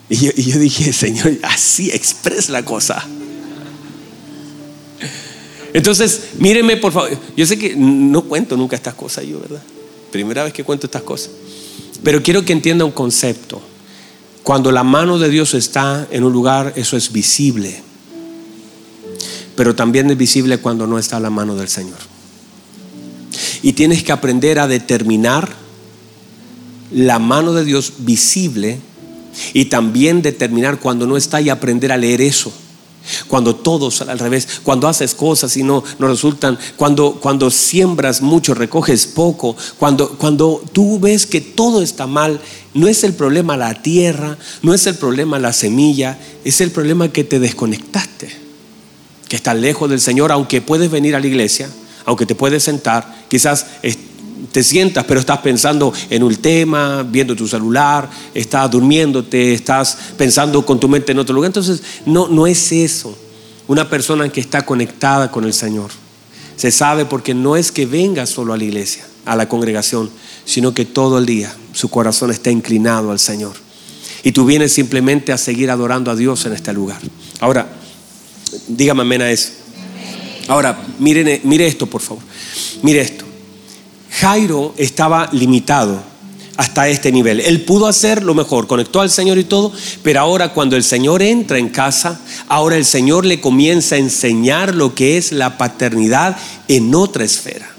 [0.09, 3.05] Y yo, dije, Señor, así expresa la cosa.
[5.73, 7.17] Entonces, míreme por favor.
[7.35, 9.61] Yo sé que no cuento nunca estas cosas yo, ¿verdad?
[10.11, 11.31] Primera vez que cuento estas cosas.
[12.03, 13.61] Pero quiero que entienda un concepto.
[14.43, 17.81] Cuando la mano de Dios está en un lugar, eso es visible.
[19.57, 21.97] Pero también es visible cuando no está la mano del Señor.
[23.61, 25.53] Y tienes que aprender a determinar
[26.91, 28.79] la mano de Dios visible
[29.53, 32.51] y también determinar cuando no está y aprender a leer eso.
[33.27, 38.53] Cuando todo al revés, cuando haces cosas y no, no resultan, cuando, cuando siembras mucho,
[38.53, 42.41] recoges poco, cuando, cuando tú ves que todo está mal,
[42.73, 47.11] no es el problema la tierra, no es el problema la semilla, es el problema
[47.11, 48.29] que te desconectaste,
[49.29, 51.69] que estás lejos del Señor, aunque puedes venir a la iglesia,
[52.05, 53.67] aunque te puedes sentar, quizás
[54.51, 60.65] te sientas, pero estás pensando en un tema, viendo tu celular, estás durmiéndote, estás pensando
[60.65, 61.49] con tu mente en otro lugar.
[61.49, 63.17] Entonces, no, no es eso.
[63.67, 65.91] Una persona que está conectada con el Señor.
[66.55, 70.09] Se sabe porque no es que venga solo a la iglesia, a la congregación,
[70.45, 73.53] sino que todo el día su corazón está inclinado al Señor.
[74.23, 76.99] Y tú vienes simplemente a seguir adorando a Dios en este lugar.
[77.39, 77.69] Ahora,
[78.67, 79.51] dígame amén a eso.
[80.47, 82.23] Ahora, miren, mire esto, por favor.
[82.81, 83.26] Mire esto.
[84.19, 86.01] Jairo estaba limitado
[86.57, 87.39] hasta este nivel.
[87.39, 91.21] Él pudo hacer lo mejor, conectó al Señor y todo, pero ahora cuando el Señor
[91.21, 96.35] entra en casa, ahora el Señor le comienza a enseñar lo que es la paternidad
[96.67, 97.76] en otra esfera.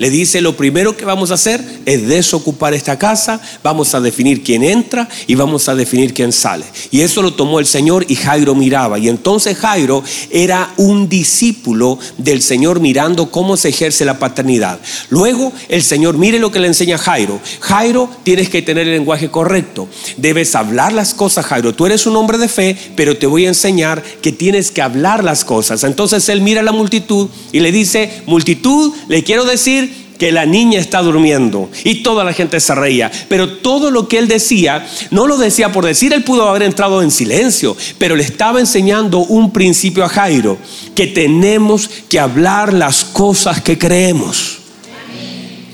[0.00, 4.42] Le dice, lo primero que vamos a hacer es desocupar esta casa, vamos a definir
[4.42, 6.64] quién entra y vamos a definir quién sale.
[6.90, 8.98] Y eso lo tomó el Señor y Jairo miraba.
[8.98, 14.80] Y entonces Jairo era un discípulo del Señor mirando cómo se ejerce la paternidad.
[15.10, 17.38] Luego el Señor, mire lo que le enseña Jairo.
[17.60, 19.86] Jairo, tienes que tener el lenguaje correcto.
[20.16, 21.74] Debes hablar las cosas, Jairo.
[21.74, 25.22] Tú eres un hombre de fe, pero te voy a enseñar que tienes que hablar
[25.24, 25.84] las cosas.
[25.84, 29.89] Entonces él mira a la multitud y le dice, multitud, le quiero decir
[30.20, 33.10] que la niña está durmiendo y toda la gente se reía.
[33.28, 37.02] Pero todo lo que él decía, no lo decía por decir, él pudo haber entrado
[37.02, 40.58] en silencio, pero le estaba enseñando un principio a Jairo,
[40.94, 44.58] que tenemos que hablar las cosas que creemos.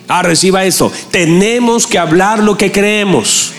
[0.06, 0.92] Ah, reciba eso.
[1.10, 3.52] Tenemos que hablar lo que creemos.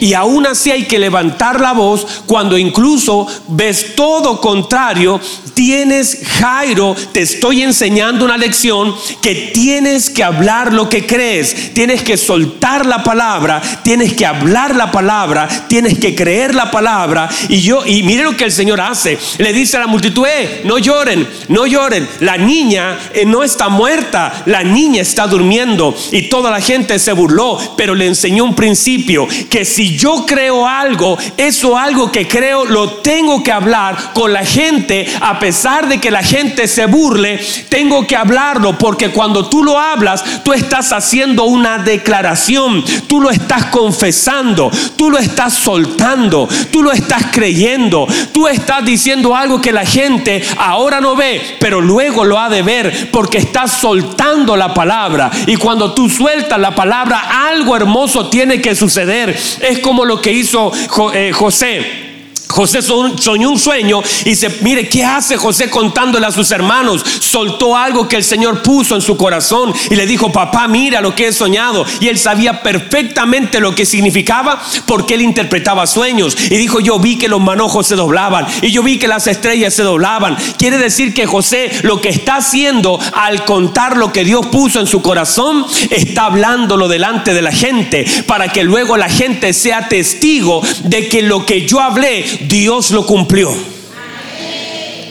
[0.00, 5.20] Y aún así hay que levantar la voz cuando incluso ves todo contrario.
[5.54, 11.74] Tienes, Jairo, te estoy enseñando una lección que tienes que hablar lo que crees.
[11.74, 17.28] Tienes que soltar la palabra, tienes que hablar la palabra, tienes que creer la palabra.
[17.48, 19.18] Y yo, y mire lo que el Señor hace.
[19.38, 22.08] Le dice a la multitud, eh, no lloren, no lloren.
[22.20, 25.94] La niña eh, no está muerta, la niña está durmiendo.
[26.12, 30.66] Y toda la gente se burló, pero le enseñó un principio que si yo creo
[30.66, 35.98] algo, eso algo que creo lo tengo que hablar con la gente, a pesar de
[35.98, 40.92] que la gente se burle, tengo que hablarlo, porque cuando tú lo hablas, tú estás
[40.92, 48.06] haciendo una declaración, tú lo estás confesando, tú lo estás soltando, tú lo estás creyendo,
[48.32, 52.62] tú estás diciendo algo que la gente ahora no ve, pero luego lo ha de
[52.62, 55.30] ver, porque estás soltando la palabra.
[55.46, 59.37] Y cuando tú sueltas la palabra, algo hermoso tiene que suceder.
[59.60, 60.72] Es como lo que hizo
[61.14, 62.07] eh, José.
[62.48, 67.04] José soñó un sueño y se mire qué hace José contándole a sus hermanos.
[67.20, 71.14] Soltó algo que el Señor puso en su corazón y le dijo, papá, mira lo
[71.14, 71.84] que he soñado.
[72.00, 76.36] Y él sabía perfectamente lo que significaba porque él interpretaba sueños.
[76.50, 79.74] Y dijo, yo vi que los manojos se doblaban y yo vi que las estrellas
[79.74, 80.36] se doblaban.
[80.58, 84.86] Quiere decir que José lo que está haciendo al contar lo que Dios puso en
[84.86, 90.62] su corazón, está hablándolo delante de la gente para que luego la gente sea testigo
[90.84, 93.77] de que lo que yo hablé Dios lo cumplió.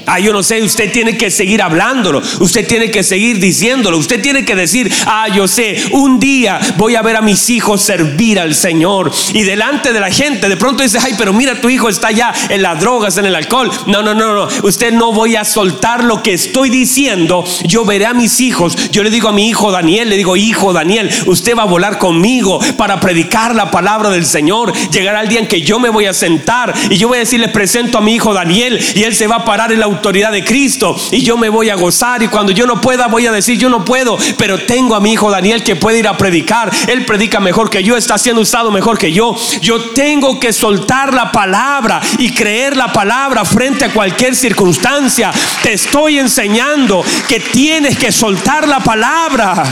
[0.08, 4.22] Ah, yo no sé, usted tiene que seguir hablándolo, usted tiene que seguir diciéndolo, usted
[4.22, 8.40] tiene que decir, ah, yo sé, un día voy a ver a mis hijos servir
[8.40, 9.12] al Señor.
[9.34, 12.34] Y delante de la gente, de pronto dice, ay, pero mira, tu hijo está ya
[12.48, 13.70] en las drogas, en el alcohol.
[13.86, 17.44] No, no, no, no, usted no voy a soltar lo que estoy diciendo.
[17.66, 20.72] Yo veré a mis hijos, yo le digo a mi hijo Daniel, le digo, hijo
[20.72, 24.72] Daniel, usted va a volar conmigo para predicar la palabra del Señor.
[24.90, 27.50] Llegará el día en que yo me voy a sentar y yo voy a decirle,
[27.50, 30.44] presento a mi hijo Daniel y él se va a parar en la autoridad de
[30.44, 33.58] Cristo y yo me voy a gozar y cuando yo no pueda voy a decir
[33.58, 37.06] yo no puedo, pero tengo a mi hijo Daniel que puede ir a predicar, él
[37.06, 39.36] predica mejor que yo, está siendo usado mejor que yo.
[39.62, 45.32] Yo tengo que soltar la palabra y creer la palabra frente a cualquier circunstancia.
[45.64, 49.64] Te estoy enseñando que tienes que soltar la palabra.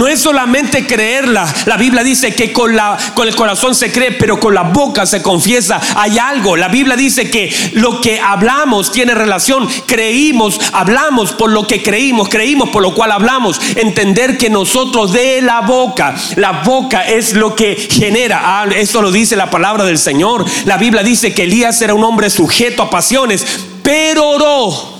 [0.00, 1.46] No es solamente creerla.
[1.66, 5.20] La Biblia dice que con, la, el corazón se cree, pero con la boca se
[5.20, 5.78] confiesa.
[5.94, 6.56] Hay algo.
[6.56, 9.68] La Biblia dice que lo que hablamos tiene relación.
[9.84, 13.60] Creímos, hablamos por lo que creímos, creímos por lo cual hablamos.
[13.76, 18.40] Entender que nosotros de la boca, la boca es lo que genera.
[18.42, 20.46] Ah, eso lo dice la palabra del Señor.
[20.64, 23.44] La Biblia dice que Elías era un hombre sujeto a pasiones,
[23.82, 24.99] pero oró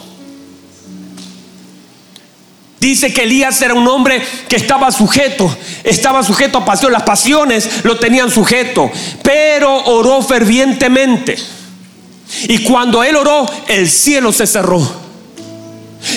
[2.80, 7.84] Dice que Elías era un hombre que estaba sujeto, estaba sujeto a pasión, las pasiones
[7.84, 8.90] lo tenían sujeto,
[9.22, 11.36] pero oró fervientemente.
[12.44, 14.80] Y cuando él oró, el cielo se cerró.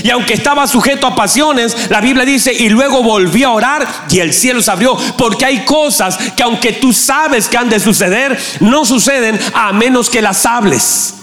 [0.04, 4.19] Y aunque estaba sujeto a pasiones, la Biblia dice, y luego volvió a orar y
[4.19, 4.95] el cielo se abrió.
[5.17, 10.10] Porque hay cosas que aunque tú sabes que han de suceder, no suceden a menos
[10.10, 11.15] que las hables.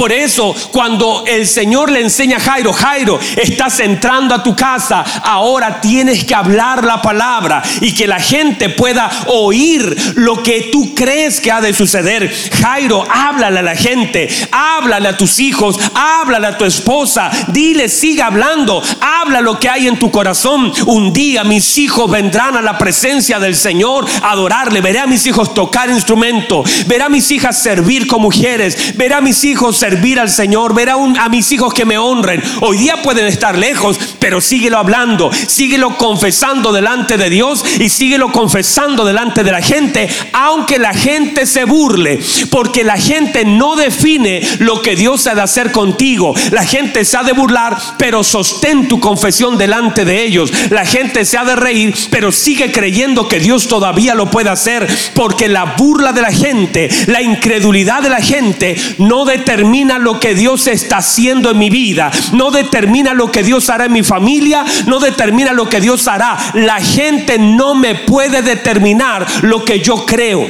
[0.00, 5.04] Por eso, cuando el Señor le enseña a Jairo, Jairo, estás entrando a tu casa,
[5.22, 10.94] ahora tienes que hablar la palabra y que la gente pueda oír lo que tú
[10.94, 12.34] crees que ha de suceder.
[12.62, 18.28] Jairo, háblale a la gente, háblale a tus hijos, háblale a tu esposa, dile, siga
[18.28, 20.72] hablando, habla lo que hay en tu corazón.
[20.86, 25.26] Un día mis hijos vendrán a la presencia del Señor a adorarle, veré a mis
[25.26, 29.89] hijos tocar instrumento, veré a mis hijas servir con mujeres, veré a mis hijos servir
[29.90, 32.40] servir al Señor, ver a, a mis hijos que me honren.
[32.60, 38.30] Hoy día pueden estar lejos, pero síguelo hablando, síguelo confesando delante de Dios y síguelo
[38.30, 42.20] confesando delante de la gente, aunque la gente se burle,
[42.50, 46.34] porque la gente no define lo que Dios ha de hacer contigo.
[46.52, 50.52] La gente se ha de burlar, pero sostén tu confesión delante de ellos.
[50.70, 54.86] La gente se ha de reír, pero sigue creyendo que Dios todavía lo puede hacer,
[55.14, 60.34] porque la burla de la gente, la incredulidad de la gente no determina lo que
[60.34, 64.64] Dios está haciendo en mi vida, no determina lo que Dios hará en mi familia,
[64.86, 66.36] no determina lo que Dios hará.
[66.54, 70.46] La gente no me puede determinar lo que yo creo.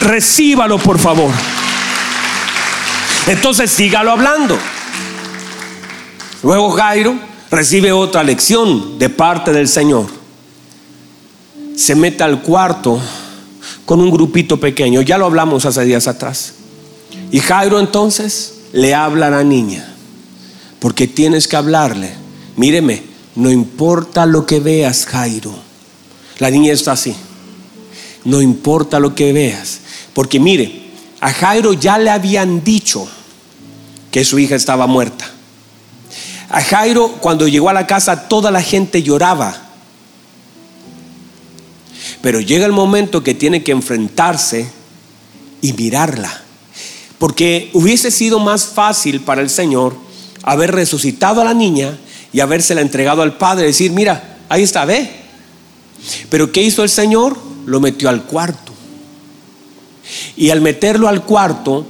[0.00, 1.30] Recíbalo, por favor.
[3.26, 4.58] Entonces sígalo hablando.
[6.42, 7.18] Luego Jairo
[7.50, 10.06] recibe otra lección de parte del Señor.
[11.76, 13.00] Se mete al cuarto
[13.84, 15.02] con un grupito pequeño.
[15.02, 16.54] Ya lo hablamos hace días atrás.
[17.30, 19.94] Y Jairo entonces le habla a la niña.
[20.78, 22.12] Porque tienes que hablarle.
[22.56, 23.02] Míreme,
[23.34, 25.54] no importa lo que veas, Jairo.
[26.38, 27.14] La niña está así.
[28.24, 29.80] No importa lo que veas.
[30.14, 33.08] Porque mire, a Jairo ya le habían dicho
[34.10, 35.30] que su hija estaba muerta.
[36.48, 39.54] A Jairo cuando llegó a la casa toda la gente lloraba.
[42.22, 44.70] Pero llega el momento que tiene que enfrentarse
[45.60, 46.44] y mirarla.
[47.18, 49.96] Porque hubiese sido más fácil para el Señor
[50.42, 51.98] haber resucitado a la niña
[52.32, 53.66] y habérsela entregado al Padre.
[53.66, 55.10] Decir, mira, ahí está, ve.
[56.30, 57.36] Pero ¿qué hizo el Señor?
[57.66, 58.72] Lo metió al cuarto.
[60.36, 61.84] Y al meterlo al cuarto,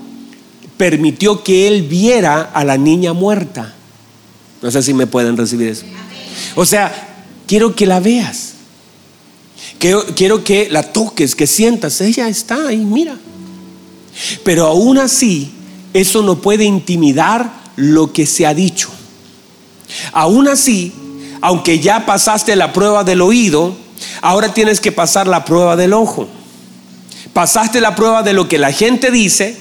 [0.76, 3.74] permitió que él viera a la niña muerta.
[4.62, 5.84] No sé si me pueden recibir eso.
[6.56, 8.54] O sea, quiero que la veas.
[9.78, 12.00] Quiero, quiero que la toques, que sientas.
[12.00, 13.16] Ella está ahí, mira.
[14.44, 15.52] Pero aún así,
[15.94, 18.90] eso no puede intimidar lo que se ha dicho.
[20.12, 20.92] Aún así,
[21.40, 23.76] aunque ya pasaste la prueba del oído,
[24.20, 26.28] ahora tienes que pasar la prueba del ojo.
[27.32, 29.56] Pasaste la prueba de lo que la gente dice,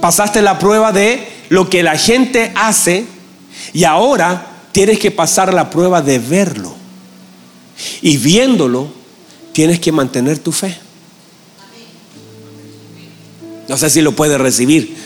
[0.00, 3.06] pasaste la prueba de lo que la gente hace
[3.72, 6.74] y ahora tienes que pasar la prueba de verlo.
[8.00, 8.88] Y viéndolo,
[9.52, 10.76] tienes que mantener tu fe.
[13.68, 14.96] No sé si lo puedes recibir.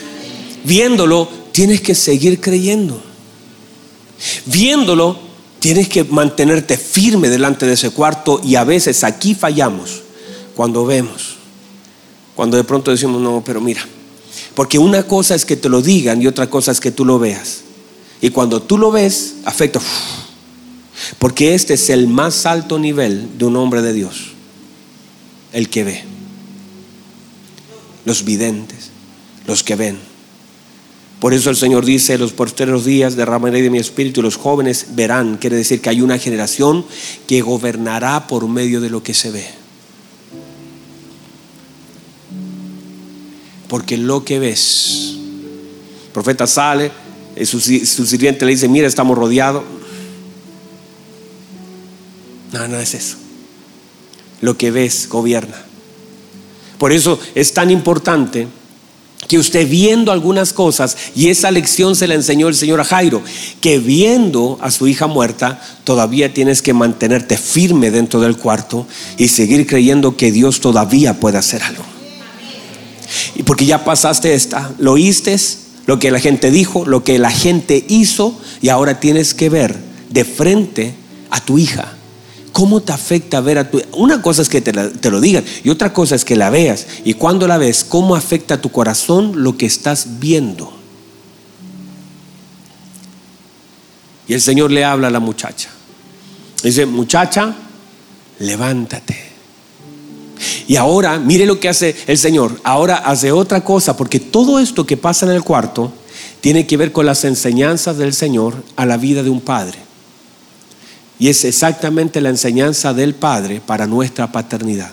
[0.63, 3.01] Viéndolo, tienes que seguir creyendo.
[4.45, 5.17] Viéndolo,
[5.59, 10.01] tienes que mantenerte firme delante de ese cuarto y a veces aquí fallamos
[10.55, 11.37] cuando vemos.
[12.35, 13.85] Cuando de pronto decimos, no, pero mira,
[14.55, 17.19] porque una cosa es que te lo digan y otra cosa es que tú lo
[17.19, 17.61] veas.
[18.21, 19.79] Y cuando tú lo ves, afecta.
[21.17, 24.31] Porque este es el más alto nivel de un hombre de Dios.
[25.53, 26.18] El que ve.
[28.09, 28.89] Los videntes.
[29.45, 29.99] Los que ven.
[31.19, 34.95] Por eso el Señor dice, los posteros días derramaré de mi espíritu y los jóvenes
[34.95, 35.37] verán.
[35.37, 36.83] Quiere decir que hay una generación
[37.27, 39.45] que gobernará por medio de lo que se ve.
[43.67, 45.13] Porque lo que ves,
[46.07, 46.91] el profeta sale,
[47.43, 49.65] su, su sirviente le dice, mira, estamos rodeados.
[52.53, 53.17] No, no es eso.
[54.41, 55.68] Lo que ves gobierna.
[56.79, 58.47] Por eso es tan importante
[59.27, 63.21] que usted viendo algunas cosas, y esa lección se la enseñó el Señor a Jairo,
[63.61, 69.27] que viendo a su hija muerta, todavía tienes que mantenerte firme dentro del cuarto y
[69.27, 71.83] seguir creyendo que Dios todavía puede hacer algo.
[73.35, 75.35] Y porque ya pasaste esta, lo oíste,
[75.85, 79.75] lo que la gente dijo, lo que la gente hizo y ahora tienes que ver
[80.09, 80.93] de frente
[81.29, 81.98] a tu hija.
[82.51, 84.71] ¿Cómo te afecta ver a tu Una cosa es que te,
[85.09, 86.87] lo digan y otra cosa es que la veas.
[87.03, 90.73] Y cuando la ves, ¿cómo afecta a tu corazón lo que estás viendo?
[94.27, 95.69] Y el Señor le habla a la muchacha.
[96.63, 97.55] Dice, muchacha,
[98.39, 99.17] levántate.
[100.67, 102.59] Y ahora, mire lo que hace el Señor.
[102.63, 105.91] Ahora hace otra cosa, porque todo esto que pasa en el cuarto
[106.41, 109.88] tiene que ver con las enseñanzas del Señor a la vida de un padre.
[111.19, 114.91] Y es exactamente la enseñanza del Padre para nuestra paternidad.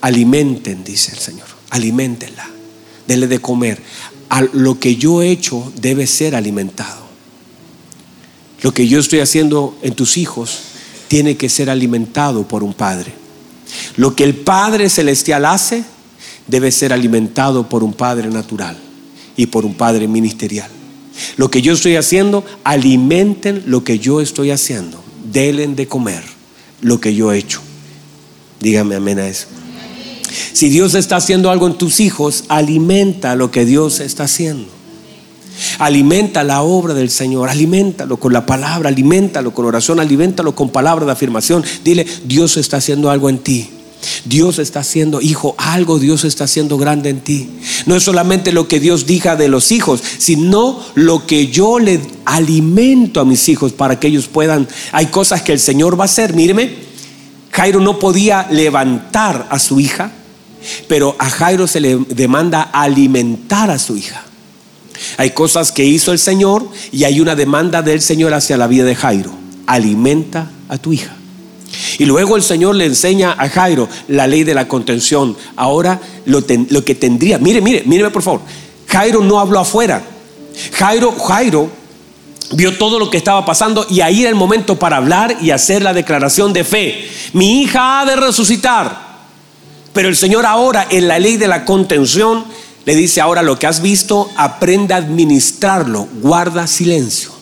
[0.00, 2.48] Alimenten, dice el Señor, alimentenla,
[3.06, 3.80] denle de comer.
[4.52, 7.06] Lo que yo he hecho debe ser alimentado.
[8.62, 10.58] Lo que yo estoy haciendo en tus hijos
[11.06, 13.12] tiene que ser alimentado por un Padre.
[13.96, 15.84] Lo que el Padre Celestial hace
[16.48, 18.76] debe ser alimentado por un Padre natural
[19.36, 20.70] y por un Padre ministerial.
[21.36, 25.02] Lo que yo estoy haciendo, alimenten lo que yo estoy haciendo.
[25.32, 26.22] Delen de comer
[26.80, 27.60] lo que yo he hecho.
[28.60, 29.46] Dígame amén a eso.
[30.52, 34.68] Si Dios está haciendo algo en tus hijos, alimenta lo que Dios está haciendo.
[35.78, 41.06] Alimenta la obra del Señor, aliméntalo con la palabra, aliméntalo con oración, aliméntalo con palabra
[41.06, 41.64] de afirmación.
[41.84, 43.68] Dile, Dios está haciendo algo en ti.
[44.24, 47.48] Dios está haciendo, hijo, algo Dios está haciendo grande en ti.
[47.86, 52.00] No es solamente lo que Dios diga de los hijos, sino lo que yo le
[52.24, 54.68] alimento a mis hijos para que ellos puedan.
[54.92, 56.34] Hay cosas que el Señor va a hacer.
[56.34, 56.74] Míreme,
[57.50, 60.12] Jairo no podía levantar a su hija,
[60.86, 64.24] pero a Jairo se le demanda alimentar a su hija.
[65.16, 68.84] Hay cosas que hizo el Señor y hay una demanda del Señor hacia la vida
[68.84, 69.32] de Jairo.
[69.66, 71.17] Alimenta a tu hija.
[71.98, 75.36] Y luego el Señor le enseña a Jairo la ley de la contención.
[75.56, 78.40] Ahora lo, que tendría, mire, mire, míreme por favor.
[78.86, 80.02] Jairo no habló afuera.
[80.74, 81.68] Jairo, Jairo
[82.52, 85.82] vio todo lo que estaba pasando y ahí era el momento para hablar y hacer
[85.82, 87.08] la declaración de fe.
[87.32, 89.08] Mi hija ha de resucitar.
[89.92, 92.44] Pero el Señor ahora en la ley de la contención
[92.84, 97.32] le dice ahora lo que has visto, aprenda a administrarlo, guarda silencio.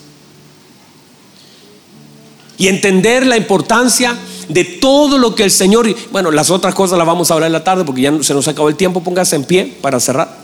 [2.57, 4.17] Y entender la importancia
[4.49, 7.53] de todo lo que el Señor, bueno, las otras cosas las vamos a hablar en
[7.53, 10.36] la tarde porque ya se nos acabó el tiempo, póngase en pie para cerrar.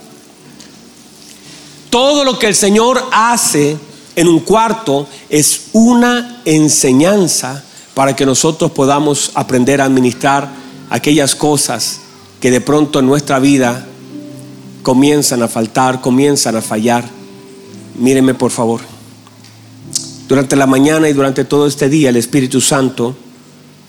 [1.91, 3.77] Todo lo que el Señor hace
[4.17, 7.63] en un cuarto es una enseñanza
[7.95, 10.51] para que nosotros podamos aprender a administrar
[10.91, 12.01] aquellas cosas
[12.41, 13.87] que de pronto en nuestra vida
[14.83, 17.05] comienzan a faltar, comienzan a fallar.
[17.99, 18.81] Mírenme por favor.
[20.29, 23.15] Durante la mañana y durante todo este día el Espíritu Santo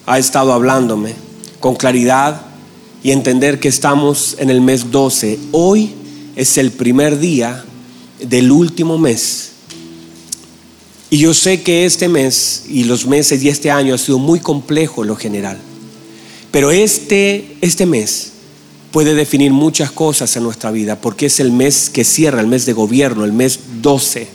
[0.06, 1.14] ha estado hablándome
[1.60, 2.42] con claridad
[3.04, 5.40] y entender que estamos en el mes 12.
[5.52, 5.94] Hoy
[6.36, 7.64] es el primer día
[8.20, 9.52] del último mes.
[11.10, 14.40] Y yo sé que este mes y los meses y este año ha sido muy
[14.40, 15.60] complejo en lo general.
[16.52, 18.32] Pero este, este mes
[18.92, 22.66] puede definir muchas cosas en nuestra vida, porque es el mes que cierra, el mes
[22.66, 24.28] de gobierno, el mes 12.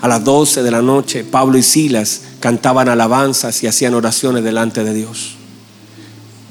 [0.00, 4.84] A las 12 de la noche, Pablo y Silas cantaban alabanzas y hacían oraciones delante
[4.84, 5.34] de Dios.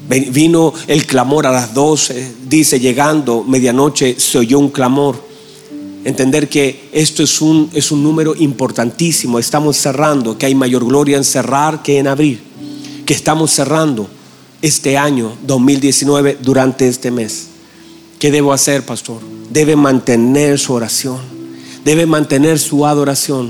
[0.09, 5.27] Vino el clamor a las 12, dice, llegando medianoche se oyó un clamor.
[6.03, 11.17] Entender que esto es un, es un número importantísimo, estamos cerrando, que hay mayor gloria
[11.17, 12.41] en cerrar que en abrir,
[13.05, 14.07] que estamos cerrando
[14.61, 17.47] este año 2019 durante este mes.
[18.19, 19.19] ¿Qué debo hacer, pastor?
[19.49, 21.19] Debe mantener su oración,
[21.87, 23.49] debe mantener su adoración,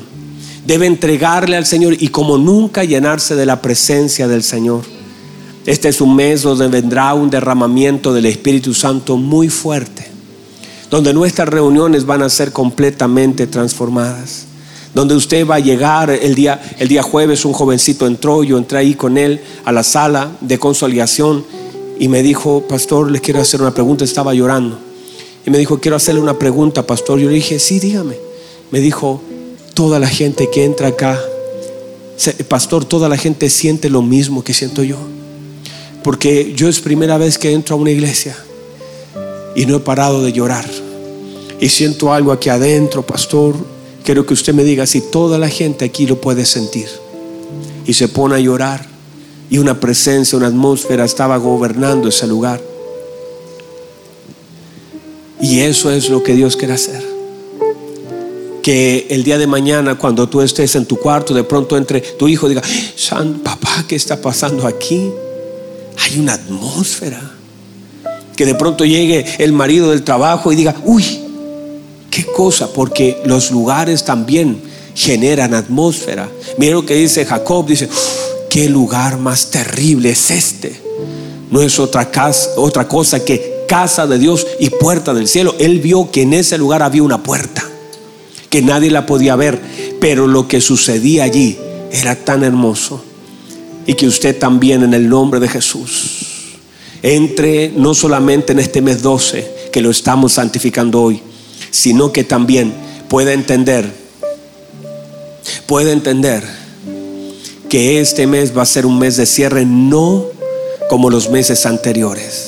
[0.68, 4.84] debe entregarle al Señor y como nunca llenarse de la presencia del Señor.
[5.66, 10.08] Este es un mes donde vendrá un derramamiento del Espíritu Santo muy fuerte,
[10.92, 14.46] donde nuestras reuniones van a ser completamente transformadas
[14.94, 18.80] donde usted va a llegar el día, el día jueves, un jovencito entró, yo entré
[18.80, 21.46] ahí con él a la sala de consolidación
[22.00, 24.80] y me dijo, pastor, le quiero hacer una pregunta, estaba llorando.
[25.46, 27.20] Y me dijo, quiero hacerle una pregunta, pastor.
[27.20, 28.27] Yo le dije, sí, dígame.
[28.72, 29.22] Me dijo,
[29.74, 31.20] toda la gente que entra acá,
[32.48, 34.98] pastor, toda la gente siente lo mismo que siento yo.
[36.04, 38.36] Porque yo es primera vez que entro a una iglesia
[39.56, 40.66] y no he parado de llorar.
[41.60, 43.56] Y siento algo aquí adentro, pastor,
[44.08, 46.88] Quiero que usted me diga si toda la gente aquí lo puede sentir.
[47.86, 48.86] Y se pone a llorar.
[49.50, 52.62] Y una presencia, una atmósfera estaba gobernando ese lugar.
[55.42, 57.17] Y eso es lo que Dios quiere hacer.
[58.68, 62.28] Que el día de mañana, cuando tú estés en tu cuarto, de pronto entre tu
[62.28, 62.62] hijo diga,
[62.98, 65.10] San papá, ¿qué está pasando aquí?
[66.04, 67.32] Hay una atmósfera.
[68.36, 71.04] Que de pronto llegue el marido del trabajo y diga, uy,
[72.18, 72.74] ¿Qué cosa?
[72.74, 74.60] Porque los lugares también
[74.96, 76.28] generan atmósfera.
[76.58, 77.88] Mira lo que dice Jacob, dice,
[78.50, 80.82] qué lugar más terrible es este.
[81.52, 85.54] No es otra, casa, otra cosa que casa de Dios y puerta del cielo.
[85.60, 87.64] Él vio que en ese lugar había una puerta,
[88.50, 89.60] que nadie la podía ver,
[90.00, 91.58] pero lo que sucedía allí
[91.92, 93.04] era tan hermoso.
[93.86, 96.28] Y que usted también en el nombre de Jesús
[97.04, 101.22] entre no solamente en este mes 12, que lo estamos santificando hoy,
[101.72, 102.74] sino que también
[103.08, 103.90] pueda entender,
[105.66, 106.44] puede entender
[107.70, 110.26] que este mes va a ser un mes de cierre no
[110.90, 112.47] como los meses anteriores,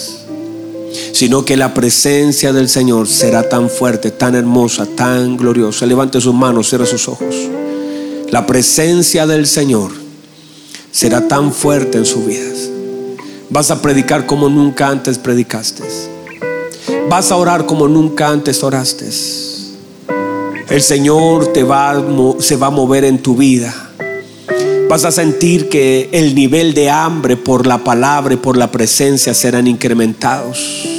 [1.11, 5.85] sino que la presencia del Señor será tan fuerte, tan hermosa, tan gloriosa.
[5.85, 7.35] Levante sus manos, cierre sus ojos.
[8.31, 9.91] La presencia del Señor
[10.91, 12.69] será tan fuerte en sus vidas.
[13.49, 15.83] Vas a predicar como nunca antes predicaste.
[17.09, 19.09] Vas a orar como nunca antes oraste.
[20.69, 22.03] El Señor te va
[22.39, 23.73] se va a mover en tu vida.
[24.87, 29.33] Vas a sentir que el nivel de hambre por la palabra y por la presencia
[29.33, 30.98] serán incrementados.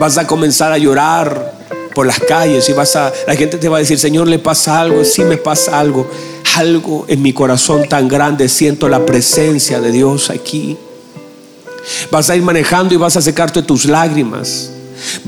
[0.00, 1.52] Vas a comenzar a llorar
[1.94, 4.80] por las calles y vas a la gente te va a decir, "Señor, le pasa
[4.80, 6.10] algo, sí me pasa algo."
[6.56, 10.78] Algo en mi corazón tan grande, siento la presencia de Dios aquí.
[12.10, 14.70] Vas a ir manejando y vas a secarte tus lágrimas.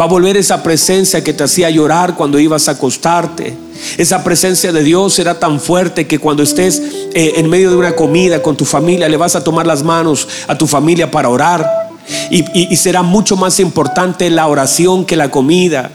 [0.00, 3.54] Va a volver esa presencia que te hacía llorar cuando ibas a acostarte.
[3.98, 6.80] Esa presencia de Dios será tan fuerte que cuando estés
[7.12, 10.26] eh, en medio de una comida con tu familia, le vas a tomar las manos
[10.46, 11.81] a tu familia para orar.
[12.30, 15.90] Y, será mucho más importante la oración que la comida.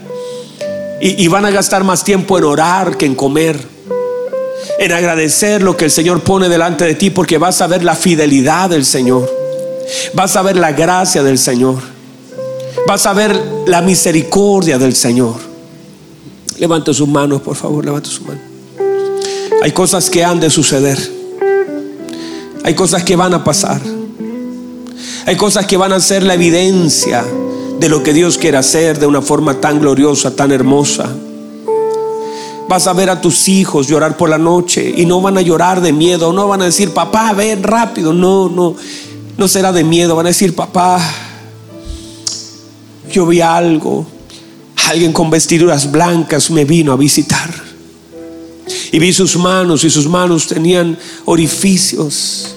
[1.00, 3.58] Y, y van a gastar más tiempo en orar que en comer.
[4.78, 7.94] En agradecer lo que el Señor pone delante de ti porque vas a ver la
[7.94, 9.28] fidelidad del Señor.
[10.14, 11.78] Vas a ver la gracia del Señor.
[12.86, 15.36] Vas a ver la misericordia del Señor.
[16.58, 18.42] Levante sus manos, por favor, levante sus manos.
[19.62, 20.98] Hay cosas que han de suceder.
[22.64, 23.80] Hay cosas que van a pasar.
[25.28, 27.22] Hay cosas que van a ser la evidencia
[27.78, 31.14] de lo que Dios quiere hacer de una forma tan gloriosa, tan hermosa.
[32.66, 35.82] Vas a ver a tus hijos llorar por la noche y no van a llorar
[35.82, 38.14] de miedo, no van a decir, papá, ven rápido.
[38.14, 38.74] No, no,
[39.36, 40.16] no será de miedo.
[40.16, 40.98] Van a decir, papá,
[43.12, 44.06] yo vi algo.
[44.86, 47.52] Alguien con vestiduras blancas me vino a visitar.
[48.92, 52.54] Y vi sus manos y sus manos tenían orificios.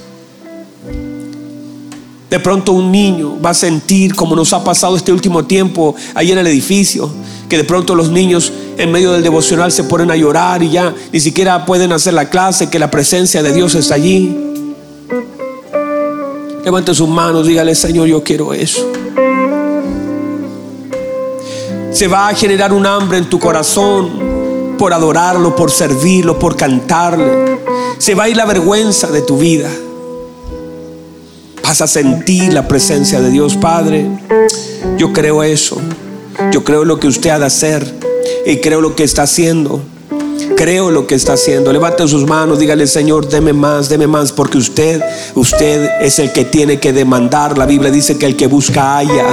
[2.32, 6.32] De pronto un niño va a sentir como nos ha pasado este último tiempo ahí
[6.32, 7.11] en el edificio,
[7.47, 10.95] que de pronto los niños en medio del devocional se ponen a llorar y ya
[11.11, 14.36] ni siquiera pueden hacer la clase, que la presencia de Dios está allí.
[16.63, 18.88] Levante sus manos, dígale, Señor, yo quiero eso
[21.91, 27.59] se va a generar un hambre en tu corazón por adorarlo, por servirlo, por cantarle.
[27.99, 29.69] Se va a ir la vergüenza de tu vida.
[31.72, 34.05] Vas a sentir la presencia de Dios, Padre.
[34.97, 35.78] Yo creo eso.
[36.51, 37.89] Yo creo lo que usted ha de hacer
[38.45, 39.82] y creo lo que está haciendo.
[40.57, 41.72] Creo lo que está haciendo.
[41.72, 45.01] Levante sus manos, dígale, Señor, deme más, deme más, porque usted,
[45.36, 47.57] usted es el que tiene que demandar.
[47.57, 49.28] La Biblia dice que el que busca haya.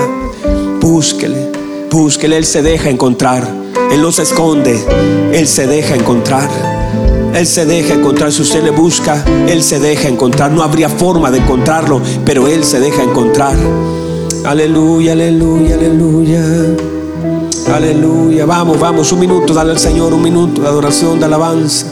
[0.80, 1.50] Búsquele.
[1.90, 3.52] Búsquele, Él se deja encontrar.
[3.90, 4.78] Él no se esconde,
[5.32, 6.48] Él se deja encontrar.
[7.38, 8.32] Él se deja encontrar.
[8.32, 10.50] Si usted le busca, Él se deja encontrar.
[10.50, 13.56] No habría forma de encontrarlo, pero Él se deja encontrar.
[14.44, 16.42] Aleluya, aleluya, aleluya.
[17.72, 18.44] Aleluya.
[18.44, 21.86] Vamos, vamos, un minuto, dale al Señor un minuto de adoración, de alabanza.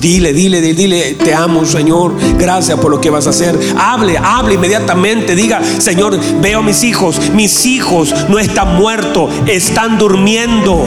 [0.00, 2.14] Dile, dile, dile, te amo, Señor.
[2.36, 3.56] Gracias por lo que vas a hacer.
[3.78, 5.36] Hable, hable inmediatamente.
[5.36, 7.20] Diga, Señor, veo a mis hijos.
[7.32, 10.84] Mis hijos no están muertos, están durmiendo.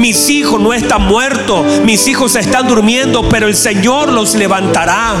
[0.00, 5.12] Mis hijos no están muertos, mis hijos están durmiendo, pero el Señor los levantará.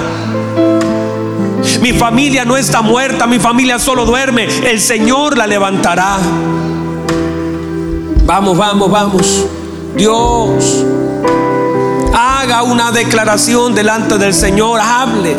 [1.82, 6.16] Mi familia no está muerta, mi familia solo duerme, el Señor la levantará.
[8.24, 9.46] Vamos, vamos, vamos.
[9.94, 10.86] Dios
[12.14, 15.36] haga una declaración delante del Señor, hable,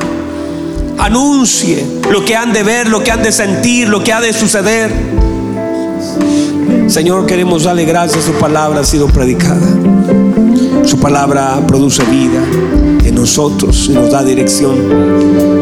[0.99, 4.33] anuncie lo que han de ver, lo que han de sentir, lo que ha de
[4.33, 4.93] suceder.
[6.91, 9.65] Señor, queremos darle gracias, su palabra ha sido predicada.
[10.83, 12.43] Su palabra produce vida
[13.05, 14.75] en nosotros y nos da dirección.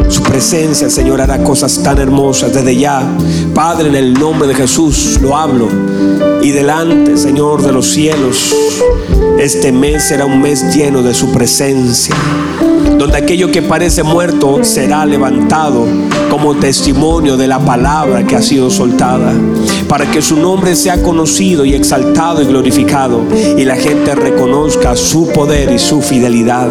[0.08, 3.08] Su presencia, Señor, hará cosas tan hermosas desde ya.
[3.54, 5.68] Padre, en el nombre de Jesús lo hablo.
[6.42, 8.52] Y delante, Señor, de los cielos,
[9.38, 12.16] este mes será un mes lleno de su presencia
[12.98, 15.86] donde aquello que parece muerto será levantado
[16.30, 19.32] como testimonio de la palabra que ha sido soltada,
[19.88, 23.22] para que su nombre sea conocido y exaltado y glorificado
[23.56, 26.68] y la gente reconozca su poder y su fidelidad.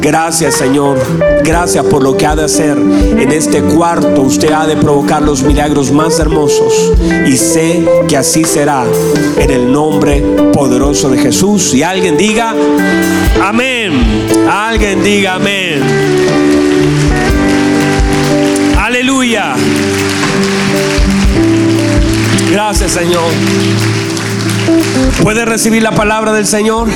[0.00, 0.98] Gracias Señor,
[1.42, 4.22] gracias por lo que ha de hacer en este cuarto.
[4.22, 6.92] Usted ha de provocar los milagros más hermosos
[7.26, 8.84] y sé que así será
[9.38, 10.22] en el nombre
[10.52, 11.74] poderoso de Jesús.
[11.74, 12.54] Y alguien diga,
[14.50, 15.82] Alguien diga amén.
[18.78, 19.54] Aleluya.
[22.50, 23.30] Gracias Señor.
[25.22, 26.88] ¿Puede recibir la palabra del Señor?